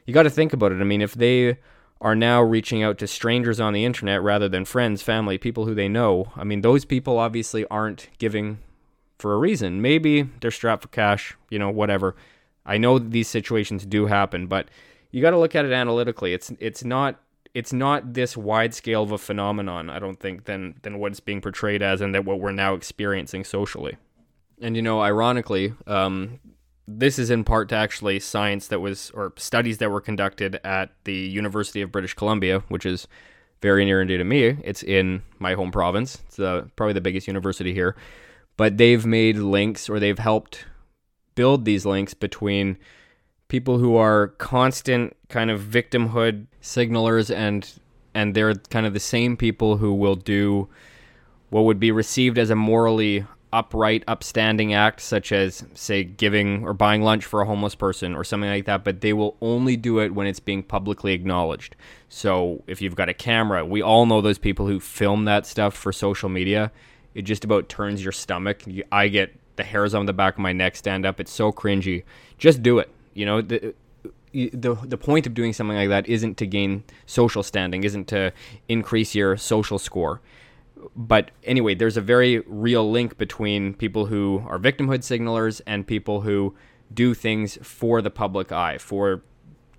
you 0.06 0.14
got 0.14 0.24
to 0.24 0.30
think 0.30 0.54
about 0.54 0.72
it. 0.72 0.82
I 0.82 0.84
mean, 0.84 1.02
if 1.02 1.14
they 1.14 1.58
are 2.02 2.16
now 2.16 2.42
reaching 2.42 2.84
out 2.84 2.98
to 3.00 3.08
strangers 3.08 3.60
on 3.60 3.74
the 3.74 3.86
internet 3.86 4.22
rather 4.22 4.50
than 4.50 4.66
friends, 4.66 5.02
family, 5.02 5.38
people 5.38 5.66
who 5.66 5.74
they 5.74 5.88
know, 5.88 6.32
I 6.36 6.44
mean, 6.44 6.62
those 6.62 6.86
people 6.86 7.18
obviously 7.18 7.66
aren't 7.68 8.10
giving 8.18 8.60
for 9.18 9.34
a 9.34 9.38
reason. 9.38 9.82
Maybe 9.82 10.24
they're 10.42 10.52
strapped 10.52 10.84
for 10.84 10.90
cash, 10.90 11.36
you 11.50 11.60
know, 11.60 11.70
whatever. 11.70 12.16
I 12.66 12.78
know 12.78 13.00
these 13.00 13.28
situations 13.28 13.86
do 13.86 14.08
happen, 14.08 14.48
but 14.48 14.70
you 15.12 15.22
got 15.22 15.32
to 15.32 15.40
look 15.40 15.56
at 15.56 15.66
it 15.66 15.72
analytically. 15.72 16.34
It's 16.34 16.52
it's 16.60 16.84
not 16.84 17.22
it's 17.54 17.72
not 17.72 18.14
this 18.14 18.36
wide 18.36 18.74
scale 18.74 19.04
of 19.04 19.12
a 19.12 19.18
phenomenon, 19.18 19.90
I 19.90 20.00
don't 20.00 20.20
think, 20.20 20.46
than 20.46 20.76
than 20.82 21.00
what 21.00 21.12
it's 21.12 21.22
being 21.22 21.42
portrayed 21.42 21.82
as, 21.82 22.02
and 22.02 22.14
that 22.14 22.26
what 22.26 22.40
we're 22.40 22.52
now 22.52 22.74
experiencing 22.74 23.44
socially. 23.46 23.98
And 24.62 24.76
you 24.76 24.82
know, 24.82 25.02
ironically, 25.02 25.74
um, 25.88 26.40
this 26.88 27.18
is 27.20 27.30
in 27.30 27.44
part 27.44 27.70
to 27.70 27.76
actually 27.76 28.20
science 28.20 28.68
that 28.68 28.80
was 28.80 29.12
or 29.12 29.34
studies 29.38 29.80
that 29.80 29.90
were 29.90 30.02
conducted 30.02 30.60
at 30.64 30.92
the 31.04 31.14
University 31.14 31.82
of 31.82 31.92
British 31.92 32.14
Columbia, 32.14 32.60
which 32.70 32.86
is 32.86 33.08
very 33.62 33.86
near 33.86 34.02
and 34.02 34.08
dear 34.08 34.18
to 34.18 34.24
me. 34.24 34.58
It's 34.64 34.84
in 34.84 35.24
my 35.40 35.54
home 35.54 35.72
province. 35.72 36.22
It's 36.28 36.40
uh, 36.40 36.66
probably 36.76 36.94
the 36.94 37.02
biggest 37.02 37.28
university 37.28 37.74
here, 37.74 37.96
but 38.58 38.78
they've 38.78 39.06
made 39.06 39.38
links 39.38 39.90
or 39.90 40.00
they've 40.00 40.20
helped 40.20 40.66
build 41.34 41.66
these 41.66 41.86
links 41.86 42.14
between 42.14 42.78
people 43.48 43.78
who 43.78 43.96
are 43.96 44.30
constant 44.30 45.16
kind 45.30 45.52
of 45.52 45.62
victimhood 45.62 46.48
signalers 46.62 47.34
and 47.34 47.74
and 48.14 48.34
they're 48.34 48.56
kind 48.56 48.86
of 48.86 48.94
the 48.94 49.00
same 49.00 49.36
people 49.36 49.78
who 49.78 49.94
will 49.94 50.16
do 50.16 50.70
what 51.50 51.64
would 51.64 51.80
be 51.80 51.92
received 51.92 52.38
as 52.38 52.50
a 52.50 52.56
morally 52.56 53.26
upright, 53.56 54.04
upstanding 54.06 54.74
act, 54.74 55.00
such 55.00 55.32
as, 55.32 55.64
say, 55.74 56.04
giving 56.04 56.66
or 56.66 56.74
buying 56.74 57.02
lunch 57.02 57.24
for 57.24 57.42
a 57.42 57.46
homeless 57.46 57.74
person 57.74 58.14
or 58.14 58.26
something 58.26 58.50
like 58.50 58.66
that, 58.66 58.84
but 58.84 59.00
they 59.00 59.14
will 59.14 59.38
only 59.42 59.78
do 59.78 60.00
it 60.00 60.14
when 60.14 60.28
it's 60.28 60.42
being 60.42 60.62
publicly 60.62 61.14
acknowledged. 61.14 61.74
So 62.10 62.62
if 62.68 62.82
you've 62.82 62.96
got 62.96 63.08
a 63.08 63.14
camera, 63.14 63.66
we 63.66 63.82
all 63.82 64.06
know 64.06 64.20
those 64.20 64.38
people 64.38 64.68
who 64.68 64.82
film 64.82 65.24
that 65.26 65.46
stuff 65.46 65.74
for 65.74 65.94
social 65.94 66.28
media. 66.28 66.70
It 67.14 67.22
just 67.22 67.46
about 67.46 67.70
turns 67.70 68.04
your 68.04 68.12
stomach. 68.12 68.64
I 68.92 69.08
get 69.08 69.34
the 69.56 69.64
hairs 69.64 69.94
on 69.94 70.06
the 70.06 70.12
back 70.12 70.34
of 70.34 70.40
my 70.40 70.52
neck 70.52 70.76
stand 70.76 71.06
up. 71.06 71.22
It's 71.22 71.32
so 71.32 71.54
cringy. 71.54 72.04
Just 72.38 72.62
do 72.62 72.80
it. 72.80 72.90
You 73.14 73.26
know, 73.26 73.42
the, 73.42 73.74
the 74.34 74.76
the 74.84 74.98
point 74.98 75.26
of 75.26 75.34
doing 75.34 75.54
something 75.54 75.78
like 75.78 75.88
that 75.88 76.10
isn't 76.10 76.36
to 76.40 76.46
gain 76.46 76.84
social 77.06 77.42
standing, 77.42 77.86
isn't 77.86 78.10
to 78.10 78.34
increase 78.68 79.16
your 79.16 79.38
social 79.38 79.80
score. 79.80 80.20
But 80.96 81.32
anyway, 81.44 81.76
there's 81.76 81.98
a 81.98 82.02
very 82.02 82.40
real 82.48 82.90
link 82.90 83.18
between 83.18 83.74
people 83.74 84.08
who 84.08 84.44
are 84.48 84.60
victimhood 84.60 85.00
signalers 85.00 85.62
and 85.66 85.88
people 85.88 86.22
who 86.22 86.56
do 86.94 87.14
things 87.14 87.58
for 87.62 88.02
the 88.02 88.12
public 88.12 88.52
eye, 88.52 88.78
for 88.78 89.22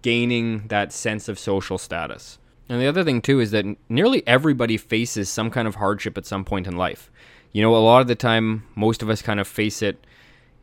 gaining 0.02 0.66
that 0.68 0.92
sense 0.92 1.28
of 1.28 1.38
social 1.38 1.78
status. 1.78 2.38
And 2.68 2.80
the 2.80 2.87
other 2.87 3.04
thing 3.04 3.20
too 3.20 3.40
is 3.40 3.52
that 3.52 3.64
nearly 3.88 4.26
everybody 4.26 4.76
faces 4.76 5.28
some 5.28 5.50
kind 5.50 5.68
of 5.68 5.76
hardship 5.76 6.18
at 6.18 6.26
some 6.26 6.44
point 6.44 6.66
in 6.66 6.76
life. 6.76 7.11
You 7.52 7.62
know, 7.62 7.74
a 7.74 7.78
lot 7.78 8.00
of 8.00 8.09
the 8.09 8.14
time 8.14 8.64
most 8.74 9.02
of 9.02 9.09
us 9.11 9.22
kind 9.22 9.40
of 9.40 9.46
face 9.46 9.82
it 9.82 10.04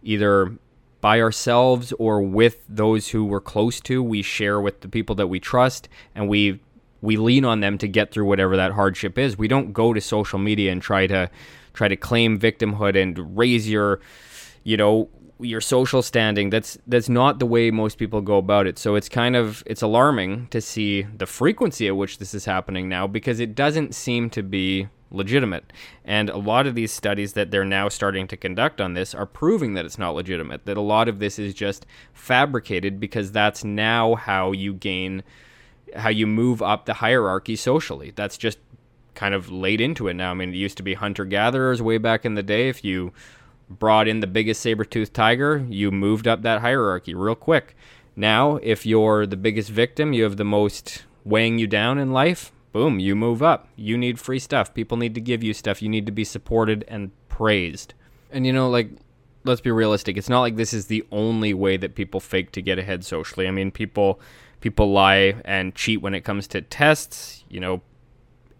either 0.04 0.58
by 1.02 1.20
ourselves 1.22 1.92
or 1.94 2.22
with 2.22 2.64
those 2.68 3.10
who 3.10 3.26
we're 3.26 3.42
close 3.42 3.80
to. 3.82 4.04
We 4.04 4.22
share 4.22 4.60
with 4.60 4.82
the 4.82 4.90
people 4.90 5.16
that 5.16 5.28
we 5.28 5.40
trust 5.40 5.90
and 6.14 6.30
we 6.30 6.62
we 7.04 7.18
lean 7.18 7.44
on 7.46 7.60
them 7.60 7.78
to 7.78 7.88
get 7.88 8.12
through 8.12 8.26
whatever 8.26 8.56
that 8.56 8.72
hardship 8.72 9.18
is. 9.18 9.38
We 9.38 9.48
don't 9.48 9.74
go 9.74 9.94
to 9.94 10.02
social 10.02 10.40
media 10.40 10.72
and 10.72 10.82
try 10.82 11.06
to 11.08 11.30
try 11.74 11.88
to 11.88 11.96
claim 11.96 12.40
victimhood 12.40 13.00
and 13.00 13.38
raise 13.38 13.70
your 13.70 14.00
you 14.64 14.78
know 14.78 15.10
your 15.40 15.60
social 15.60 16.02
standing 16.02 16.50
that's 16.50 16.78
that's 16.88 17.10
not 17.10 17.40
the 17.40 17.46
way 17.46 17.72
most 17.72 17.98
people 17.98 18.22
go 18.22 18.38
about 18.38 18.68
it 18.68 18.78
so 18.78 18.94
it's 18.96 19.10
kind 19.10 19.36
of 19.36 19.64
it's 19.66 19.82
alarming 19.82 20.48
to 20.52 20.62
see 20.62 21.02
the 21.02 21.26
frequency 21.26 21.88
at 21.88 21.98
which 21.98 22.20
this 22.20 22.36
is 22.36 22.46
happening 22.46 22.88
now 22.88 23.08
because 23.08 23.40
it 23.40 23.56
doesn't 23.56 23.94
seem 23.96 24.30
to 24.30 24.44
be 24.44 24.88
legitimate. 25.14 25.72
And 26.04 26.30
a 26.30 26.38
lot 26.38 26.68
of 26.68 26.76
these 26.76 26.92
studies 26.92 27.34
that 27.34 27.52
they're 27.52 27.64
now 27.64 27.88
starting 27.88 28.28
to 28.28 28.38
conduct 28.38 28.82
on 28.82 28.96
this 28.96 29.16
are 29.16 29.26
proving 29.26 29.76
that 29.76 29.86
it's 29.86 30.00
not 30.00 30.16
legitimate, 30.16 30.66
that 30.66 30.76
a 30.76 30.82
lot 30.82 31.08
of 31.08 31.20
this 31.20 31.40
is 31.40 31.54
just 31.54 31.86
fabricated 32.14 33.00
because 33.00 33.32
that's 33.32 33.64
now 33.64 34.16
how 34.16 34.52
you 34.52 34.74
gain, 34.74 35.24
how 35.96 36.10
you 36.10 36.28
move 36.28 36.62
up 36.62 36.86
the 36.86 36.96
hierarchy 36.96 37.56
socially. 37.56 38.12
That's 38.16 38.38
just 38.38 38.60
kind 39.16 39.34
of 39.34 39.52
laid 39.52 39.82
into 39.82 40.08
it 40.08 40.16
now. 40.16 40.32
I 40.32 40.34
mean, 40.34 40.50
it 40.50 40.58
used 40.58 40.78
to 40.78 40.84
be 40.84 40.96
hunter 40.96 41.26
gatherers 41.26 41.82
way 41.82 41.98
back 41.98 42.26
in 42.26 42.36
the 42.36 42.44
day. 42.44 42.70
If 42.70 42.84
you 42.84 43.14
brought 43.70 44.08
in 44.08 44.20
the 44.20 44.28
biggest 44.28 44.62
saber 44.62 44.86
toothed 44.86 45.14
tiger, 45.14 45.66
you 45.70 45.92
moved 45.92 46.28
up 46.28 46.42
that 46.42 46.62
hierarchy 46.62 47.14
real 47.14 47.36
quick. 47.36 47.76
Now, 48.16 48.58
if 48.58 48.86
you're 48.86 49.26
the 49.26 49.38
biggest 49.38 49.70
victim, 49.70 50.14
you 50.14 50.24
have 50.24 50.38
the 50.38 50.44
most 50.44 51.04
weighing 51.24 51.58
you 51.58 51.68
down 51.68 51.98
in 51.98 52.12
life, 52.12 52.52
boom, 52.72 53.00
you 53.00 53.16
move 53.16 53.42
up. 53.42 53.68
You 53.76 53.98
need 53.98 54.20
free 54.20 54.40
stuff. 54.40 54.74
People 54.74 54.98
need 54.98 55.16
to 55.16 55.22
give 55.22 55.44
you 55.44 55.54
stuff. 55.54 55.82
You 55.82 55.90
need 55.90 56.06
to 56.06 56.12
be 56.12 56.24
supported 56.24 56.84
and 56.88 57.12
praised. 57.30 57.94
And 58.32 58.46
you 58.46 58.54
know, 58.54 58.70
like, 58.70 58.90
let's 59.44 59.62
be 59.62 59.72
realistic. 59.72 60.18
It's 60.18 60.30
not 60.30 60.42
like 60.42 60.56
this 60.56 60.74
is 60.74 60.88
the 60.88 61.06
only 61.12 61.54
way 61.54 61.78
that 61.78 61.96
people 61.96 62.20
fake 62.20 62.52
to 62.54 62.62
get 62.62 62.80
ahead 62.80 63.06
socially. 63.06 63.48
I 63.48 63.52
mean, 63.52 63.72
people 63.72 64.20
people 64.64 64.94
lie 64.94 65.36
and 65.44 65.76
cheat 65.76 66.02
when 66.02 66.16
it 66.16 66.22
comes 66.22 66.48
to 66.48 66.62
tests. 66.62 67.44
You 67.50 67.60
know, 67.60 67.82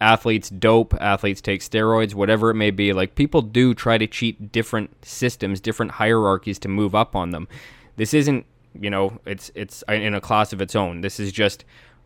athletes 0.02 0.50
dope, 0.50 0.94
athletes 1.00 1.40
take 1.40 1.62
steroids, 1.62 2.14
whatever 2.14 2.50
it 2.50 2.56
may 2.56 2.72
be. 2.72 2.92
Like 2.92 3.16
people 3.16 3.42
do 3.42 3.74
try 3.74 3.98
to 3.98 4.06
cheat 4.06 4.52
different 4.52 5.06
systems, 5.06 5.62
different 5.62 5.94
hierarchies 5.94 6.60
to 6.60 6.68
move 6.68 6.94
up 6.94 7.16
on 7.16 7.30
them. 7.30 7.48
This 7.96 8.14
isn't, 8.14 8.46
you 8.78 8.90
know, 8.90 9.18
it's 9.26 9.50
it's 9.56 9.82
in 9.88 10.14
a 10.14 10.20
class 10.20 10.52
of 10.52 10.62
its 10.62 10.76
own. 10.76 11.00
This 11.00 11.22
is 11.22 11.32
just 11.32 11.64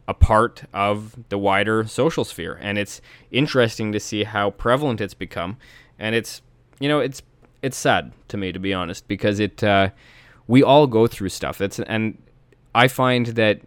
a 0.08 0.14
part 0.14 0.64
of 0.74 1.18
the 1.30 1.40
wider 1.40 1.84
social 1.86 2.24
sphere. 2.24 2.60
And 2.62 2.78
it's 2.78 3.02
interesting 3.32 3.92
to 3.94 4.00
see 4.00 4.26
how 4.26 4.52
prevalent 4.52 5.02
it's 5.02 5.16
become. 5.16 5.58
And 5.98 6.14
it's, 6.14 6.44
you 6.80 6.88
know, 6.88 7.00
it's 7.00 7.24
it's 7.64 7.78
sad 7.78 8.14
to 8.28 8.38
me 8.38 8.52
to 8.52 8.60
be 8.60 8.76
honest 8.76 9.08
because 9.08 9.40
it 9.40 9.64
uh, 9.64 9.90
we 10.46 10.62
all 10.62 10.86
go 10.86 11.08
through 11.08 11.30
stuff. 11.30 11.58
That's 11.58 11.80
and 11.80 12.16
I 12.76 12.88
find 12.88 13.26
that 13.42 13.62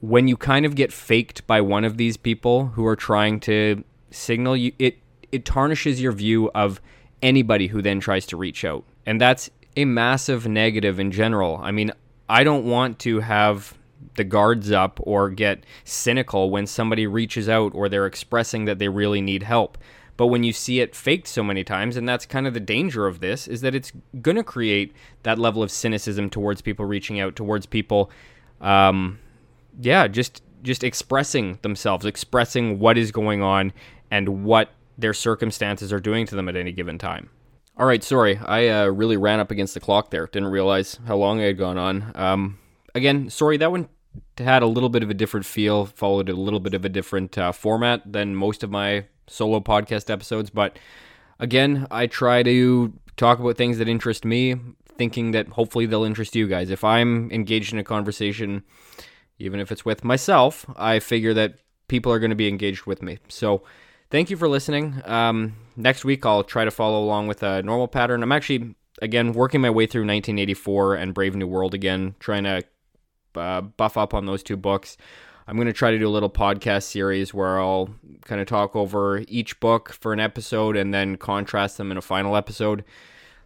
when 0.00 0.28
you 0.28 0.36
kind 0.36 0.66
of 0.66 0.74
get 0.74 0.92
faked 0.92 1.46
by 1.46 1.60
one 1.60 1.84
of 1.84 1.96
these 1.96 2.16
people 2.16 2.68
who 2.68 2.86
are 2.86 2.96
trying 2.96 3.40
to 3.40 3.82
signal 4.10 4.56
you, 4.56 4.72
it 4.78 4.98
it 5.32 5.44
tarnishes 5.44 6.00
your 6.00 6.12
view 6.12 6.50
of 6.54 6.80
anybody 7.22 7.66
who 7.68 7.82
then 7.82 8.00
tries 8.00 8.26
to 8.26 8.36
reach 8.36 8.64
out, 8.64 8.84
and 9.04 9.20
that's 9.20 9.50
a 9.76 9.84
massive 9.84 10.46
negative 10.46 10.98
in 10.98 11.10
general. 11.10 11.58
I 11.62 11.70
mean, 11.70 11.92
I 12.28 12.44
don't 12.44 12.64
want 12.64 12.98
to 13.00 13.20
have 13.20 13.76
the 14.14 14.24
guards 14.24 14.70
up 14.72 14.98
or 15.02 15.30
get 15.30 15.64
cynical 15.84 16.50
when 16.50 16.66
somebody 16.66 17.06
reaches 17.06 17.48
out 17.48 17.74
or 17.74 17.88
they're 17.88 18.06
expressing 18.06 18.64
that 18.64 18.78
they 18.78 18.88
really 18.88 19.20
need 19.20 19.42
help. 19.42 19.78
But 20.16 20.28
when 20.28 20.44
you 20.44 20.52
see 20.52 20.80
it 20.80 20.94
faked 20.94 21.28
so 21.28 21.42
many 21.42 21.62
times, 21.62 21.96
and 21.96 22.08
that's 22.08 22.24
kind 22.24 22.46
of 22.46 22.54
the 22.54 22.60
danger 22.60 23.06
of 23.06 23.20
this, 23.20 23.46
is 23.46 23.60
that 23.60 23.74
it's 23.74 23.92
going 24.22 24.36
to 24.36 24.42
create 24.42 24.94
that 25.24 25.38
level 25.38 25.62
of 25.62 25.70
cynicism 25.70 26.30
towards 26.30 26.62
people 26.62 26.86
reaching 26.86 27.20
out, 27.20 27.36
towards 27.36 27.66
people, 27.66 28.10
um, 28.62 29.18
yeah, 29.80 30.08
just 30.08 30.42
just 30.62 30.82
expressing 30.82 31.58
themselves, 31.62 32.04
expressing 32.04 32.78
what 32.78 32.98
is 32.98 33.12
going 33.12 33.42
on 33.42 33.72
and 34.10 34.44
what 34.44 34.70
their 34.98 35.14
circumstances 35.14 35.92
are 35.92 36.00
doing 36.00 36.26
to 36.26 36.34
them 36.34 36.48
at 36.48 36.56
any 36.56 36.72
given 36.72 36.98
time. 36.98 37.30
All 37.76 37.86
right, 37.86 38.02
sorry, 38.02 38.38
I 38.38 38.68
uh, 38.68 38.86
really 38.86 39.16
ran 39.16 39.38
up 39.38 39.50
against 39.50 39.74
the 39.74 39.80
clock 39.80 40.10
there. 40.10 40.26
Didn't 40.26 40.48
realize 40.48 40.98
how 41.06 41.16
long 41.16 41.40
I 41.40 41.44
had 41.44 41.58
gone 41.58 41.76
on. 41.76 42.12
Um, 42.14 42.58
again, 42.94 43.28
sorry, 43.28 43.58
that 43.58 43.70
one 43.70 43.88
had 44.38 44.62
a 44.62 44.66
little 44.66 44.88
bit 44.88 45.02
of 45.02 45.10
a 45.10 45.14
different 45.14 45.44
feel, 45.44 45.86
followed 45.86 46.28
a 46.28 46.34
little 46.34 46.60
bit 46.60 46.74
of 46.74 46.84
a 46.84 46.88
different 46.88 47.36
uh, 47.36 47.52
format 47.52 48.00
than 48.10 48.34
most 48.34 48.62
of 48.62 48.70
my 48.70 49.04
solo 49.26 49.60
podcast 49.60 50.10
episodes. 50.10 50.50
But 50.50 50.78
again, 51.38 51.86
I 51.90 52.06
try 52.06 52.42
to 52.42 52.92
talk 53.16 53.38
about 53.38 53.56
things 53.56 53.78
that 53.78 53.88
interest 53.88 54.24
me, 54.24 54.56
thinking 54.96 55.32
that 55.32 55.48
hopefully 55.48 55.86
they'll 55.86 56.04
interest 56.04 56.34
you 56.34 56.48
guys. 56.48 56.70
If 56.70 56.82
I'm 56.82 57.30
engaged 57.30 57.72
in 57.72 57.78
a 57.78 57.84
conversation, 57.84 58.62
even 59.38 59.60
if 59.60 59.70
it's 59.70 59.84
with 59.84 60.04
myself, 60.04 60.66
I 60.76 60.98
figure 60.98 61.34
that 61.34 61.58
people 61.88 62.12
are 62.12 62.18
going 62.18 62.30
to 62.30 62.36
be 62.36 62.48
engaged 62.48 62.86
with 62.86 63.02
me. 63.02 63.18
So 63.28 63.62
thank 64.10 64.30
you 64.30 64.36
for 64.36 64.48
listening. 64.48 65.02
Um, 65.04 65.56
next 65.76 66.04
week, 66.04 66.24
I'll 66.24 66.44
try 66.44 66.64
to 66.64 66.70
follow 66.70 67.02
along 67.02 67.28
with 67.28 67.42
a 67.42 67.62
normal 67.62 67.88
pattern. 67.88 68.22
I'm 68.22 68.32
actually, 68.32 68.74
again, 69.00 69.32
working 69.32 69.60
my 69.60 69.70
way 69.70 69.86
through 69.86 70.02
1984 70.02 70.94
and 70.94 71.14
Brave 71.14 71.36
New 71.36 71.46
World 71.46 71.74
again, 71.74 72.14
trying 72.18 72.44
to 72.44 72.62
uh, 73.34 73.60
buff 73.60 73.96
up 73.96 74.14
on 74.14 74.26
those 74.26 74.42
two 74.42 74.56
books. 74.56 74.96
I'm 75.48 75.56
going 75.56 75.66
to 75.66 75.72
try 75.72 75.92
to 75.92 75.98
do 75.98 76.08
a 76.08 76.10
little 76.10 76.30
podcast 76.30 76.84
series 76.84 77.32
where 77.32 77.60
I'll 77.60 77.90
kind 78.24 78.40
of 78.40 78.48
talk 78.48 78.74
over 78.74 79.22
each 79.28 79.60
book 79.60 79.92
for 79.92 80.12
an 80.12 80.18
episode 80.18 80.76
and 80.76 80.92
then 80.92 81.16
contrast 81.16 81.78
them 81.78 81.92
in 81.92 81.96
a 81.96 82.02
final 82.02 82.36
episode. 82.36 82.84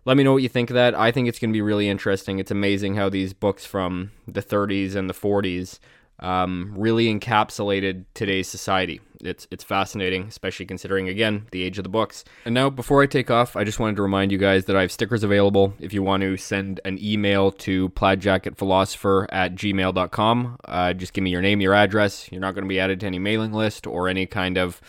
Let 0.04 0.16
me 0.16 0.24
know 0.24 0.32
what 0.32 0.42
you 0.42 0.48
think 0.48 0.70
of 0.70 0.74
that. 0.74 0.94
I 0.94 1.12
think 1.12 1.28
it's 1.28 1.38
going 1.38 1.50
to 1.50 1.56
be 1.56 1.62
really 1.62 1.88
interesting. 1.88 2.38
It's 2.38 2.50
amazing 2.50 2.94
how 2.94 3.10
these 3.10 3.32
books 3.32 3.66
from 3.66 4.12
the 4.26 4.42
30s 4.42 4.94
and 4.94 5.10
the 5.10 5.14
40s 5.14 5.78
um, 6.20 6.74
really 6.76 7.06
encapsulated 7.06 8.04
today's 8.14 8.48
society. 8.48 9.00
It's 9.22 9.46
it's 9.50 9.64
fascinating, 9.64 10.24
especially 10.24 10.66
considering 10.66 11.08
again 11.08 11.46
the 11.50 11.62
age 11.62 11.78
of 11.78 11.84
the 11.84 11.90
books. 11.90 12.24
And 12.44 12.54
now, 12.54 12.70
before 12.70 13.02
I 13.02 13.06
take 13.06 13.30
off, 13.30 13.56
I 13.56 13.64
just 13.64 13.78
wanted 13.78 13.96
to 13.96 14.02
remind 14.02 14.32
you 14.32 14.38
guys 14.38 14.66
that 14.66 14.76
I 14.76 14.82
have 14.82 14.92
stickers 14.92 15.22
available. 15.22 15.74
If 15.78 15.92
you 15.92 16.02
want 16.02 16.22
to 16.22 16.36
send 16.36 16.80
an 16.84 16.98
email 17.02 17.50
to 17.52 17.90
plaidjacketphilosopher 17.90 19.26
at 19.30 19.54
gmail.com, 19.54 20.56
uh, 20.64 20.92
just 20.94 21.12
give 21.12 21.24
me 21.24 21.30
your 21.30 21.42
name, 21.42 21.60
your 21.60 21.74
address. 21.74 22.30
You're 22.32 22.40
not 22.40 22.54
going 22.54 22.64
to 22.64 22.68
be 22.68 22.80
added 22.80 23.00
to 23.00 23.06
any 23.06 23.18
mailing 23.18 23.52
list 23.52 23.86
or 23.86 24.08
any 24.08 24.26
kind 24.26 24.56
of 24.56 24.80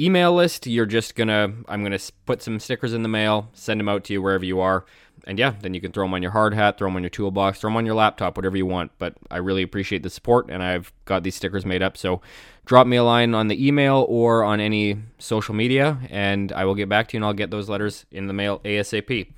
email 0.00 0.34
list. 0.34 0.66
You're 0.66 0.86
just 0.86 1.14
gonna 1.14 1.52
I'm 1.68 1.82
gonna 1.82 1.98
put 2.26 2.42
some 2.42 2.58
stickers 2.60 2.92
in 2.92 3.02
the 3.02 3.08
mail, 3.08 3.50
send 3.54 3.80
them 3.80 3.88
out 3.88 4.04
to 4.04 4.12
you 4.12 4.22
wherever 4.22 4.44
you 4.44 4.60
are 4.60 4.84
and 5.26 5.38
yeah, 5.38 5.54
then 5.60 5.74
you 5.74 5.80
can 5.80 5.92
throw 5.92 6.04
them 6.04 6.14
on 6.14 6.22
your 6.22 6.30
hard 6.30 6.54
hat, 6.54 6.78
throw 6.78 6.88
them 6.88 6.96
on 6.96 7.02
your 7.02 7.10
toolbox, 7.10 7.60
throw 7.60 7.70
them 7.70 7.76
on 7.76 7.86
your 7.86 7.94
laptop, 7.94 8.36
whatever 8.36 8.56
you 8.56 8.66
want. 8.66 8.92
But 8.98 9.14
I 9.30 9.38
really 9.38 9.62
appreciate 9.62 10.02
the 10.02 10.10
support, 10.10 10.50
and 10.50 10.62
I've 10.62 10.92
got 11.04 11.22
these 11.22 11.34
stickers 11.34 11.64
made 11.64 11.82
up. 11.82 11.96
So 11.96 12.20
drop 12.64 12.86
me 12.86 12.96
a 12.96 13.04
line 13.04 13.34
on 13.34 13.48
the 13.48 13.66
email 13.66 14.06
or 14.08 14.44
on 14.44 14.60
any 14.60 14.98
social 15.18 15.54
media, 15.54 15.98
and 16.10 16.52
I 16.52 16.64
will 16.64 16.74
get 16.74 16.88
back 16.88 17.08
to 17.08 17.14
you, 17.14 17.18
and 17.18 17.24
I'll 17.24 17.32
get 17.32 17.50
those 17.50 17.68
letters 17.68 18.06
in 18.10 18.26
the 18.26 18.34
mail 18.34 18.60
ASAP. 18.60 19.32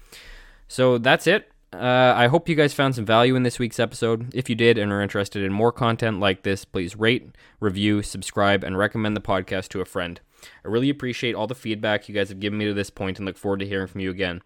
So 0.68 0.98
that's 0.98 1.26
it. 1.26 1.50
Uh, 1.72 2.14
I 2.16 2.28
hope 2.28 2.48
you 2.48 2.54
guys 2.54 2.72
found 2.72 2.94
some 2.94 3.04
value 3.04 3.34
in 3.36 3.42
this 3.42 3.58
week's 3.58 3.80
episode. 3.80 4.34
If 4.34 4.48
you 4.48 4.54
did 4.54 4.78
and 4.78 4.92
are 4.92 5.02
interested 5.02 5.42
in 5.42 5.52
more 5.52 5.72
content 5.72 6.20
like 6.20 6.42
this, 6.42 6.64
please 6.64 6.96
rate, 6.96 7.34
review, 7.60 8.02
subscribe, 8.02 8.64
and 8.64 8.78
recommend 8.78 9.16
the 9.16 9.20
podcast 9.20 9.68
to 9.70 9.80
a 9.80 9.84
friend. 9.84 10.20
I 10.64 10.68
really 10.68 10.90
appreciate 10.90 11.34
all 11.34 11.46
the 11.46 11.54
feedback 11.54 12.08
you 12.08 12.14
guys 12.14 12.28
have 12.28 12.40
given 12.40 12.58
me 12.58 12.66
to 12.66 12.74
this 12.74 12.90
point 12.90 13.18
and 13.18 13.26
look 13.26 13.36
forward 13.36 13.60
to 13.60 13.66
hearing 13.66 13.88
from 13.88 14.00
you 14.00 14.10
again. 14.10 14.42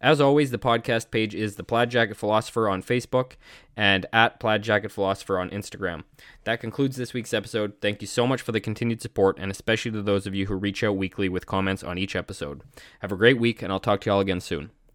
As 0.00 0.20
always, 0.20 0.50
the 0.50 0.58
podcast 0.58 1.10
page 1.10 1.34
is 1.34 1.56
the 1.56 1.64
Plaid 1.64 1.90
Jacket 1.90 2.16
Philosopher 2.16 2.68
on 2.68 2.82
Facebook 2.82 3.32
and 3.76 4.06
at 4.12 4.38
Plaid 4.38 4.62
Jacket 4.62 4.92
Philosopher 4.92 5.38
on 5.38 5.50
Instagram. 5.50 6.04
That 6.44 6.60
concludes 6.60 6.96
this 6.96 7.14
week's 7.14 7.34
episode. 7.34 7.74
Thank 7.80 8.00
you 8.00 8.06
so 8.06 8.26
much 8.26 8.40
for 8.40 8.52
the 8.52 8.60
continued 8.60 9.02
support, 9.02 9.38
and 9.40 9.50
especially 9.50 9.90
to 9.92 10.02
those 10.02 10.26
of 10.26 10.34
you 10.34 10.46
who 10.46 10.54
reach 10.54 10.84
out 10.84 10.96
weekly 10.96 11.28
with 11.28 11.46
comments 11.46 11.82
on 11.82 11.98
each 11.98 12.14
episode. 12.14 12.62
Have 13.00 13.10
a 13.10 13.16
great 13.16 13.40
week, 13.40 13.62
and 13.62 13.72
I'll 13.72 13.80
talk 13.80 14.00
to 14.02 14.10
y'all 14.10 14.20
again 14.20 14.40
soon. 14.40 14.70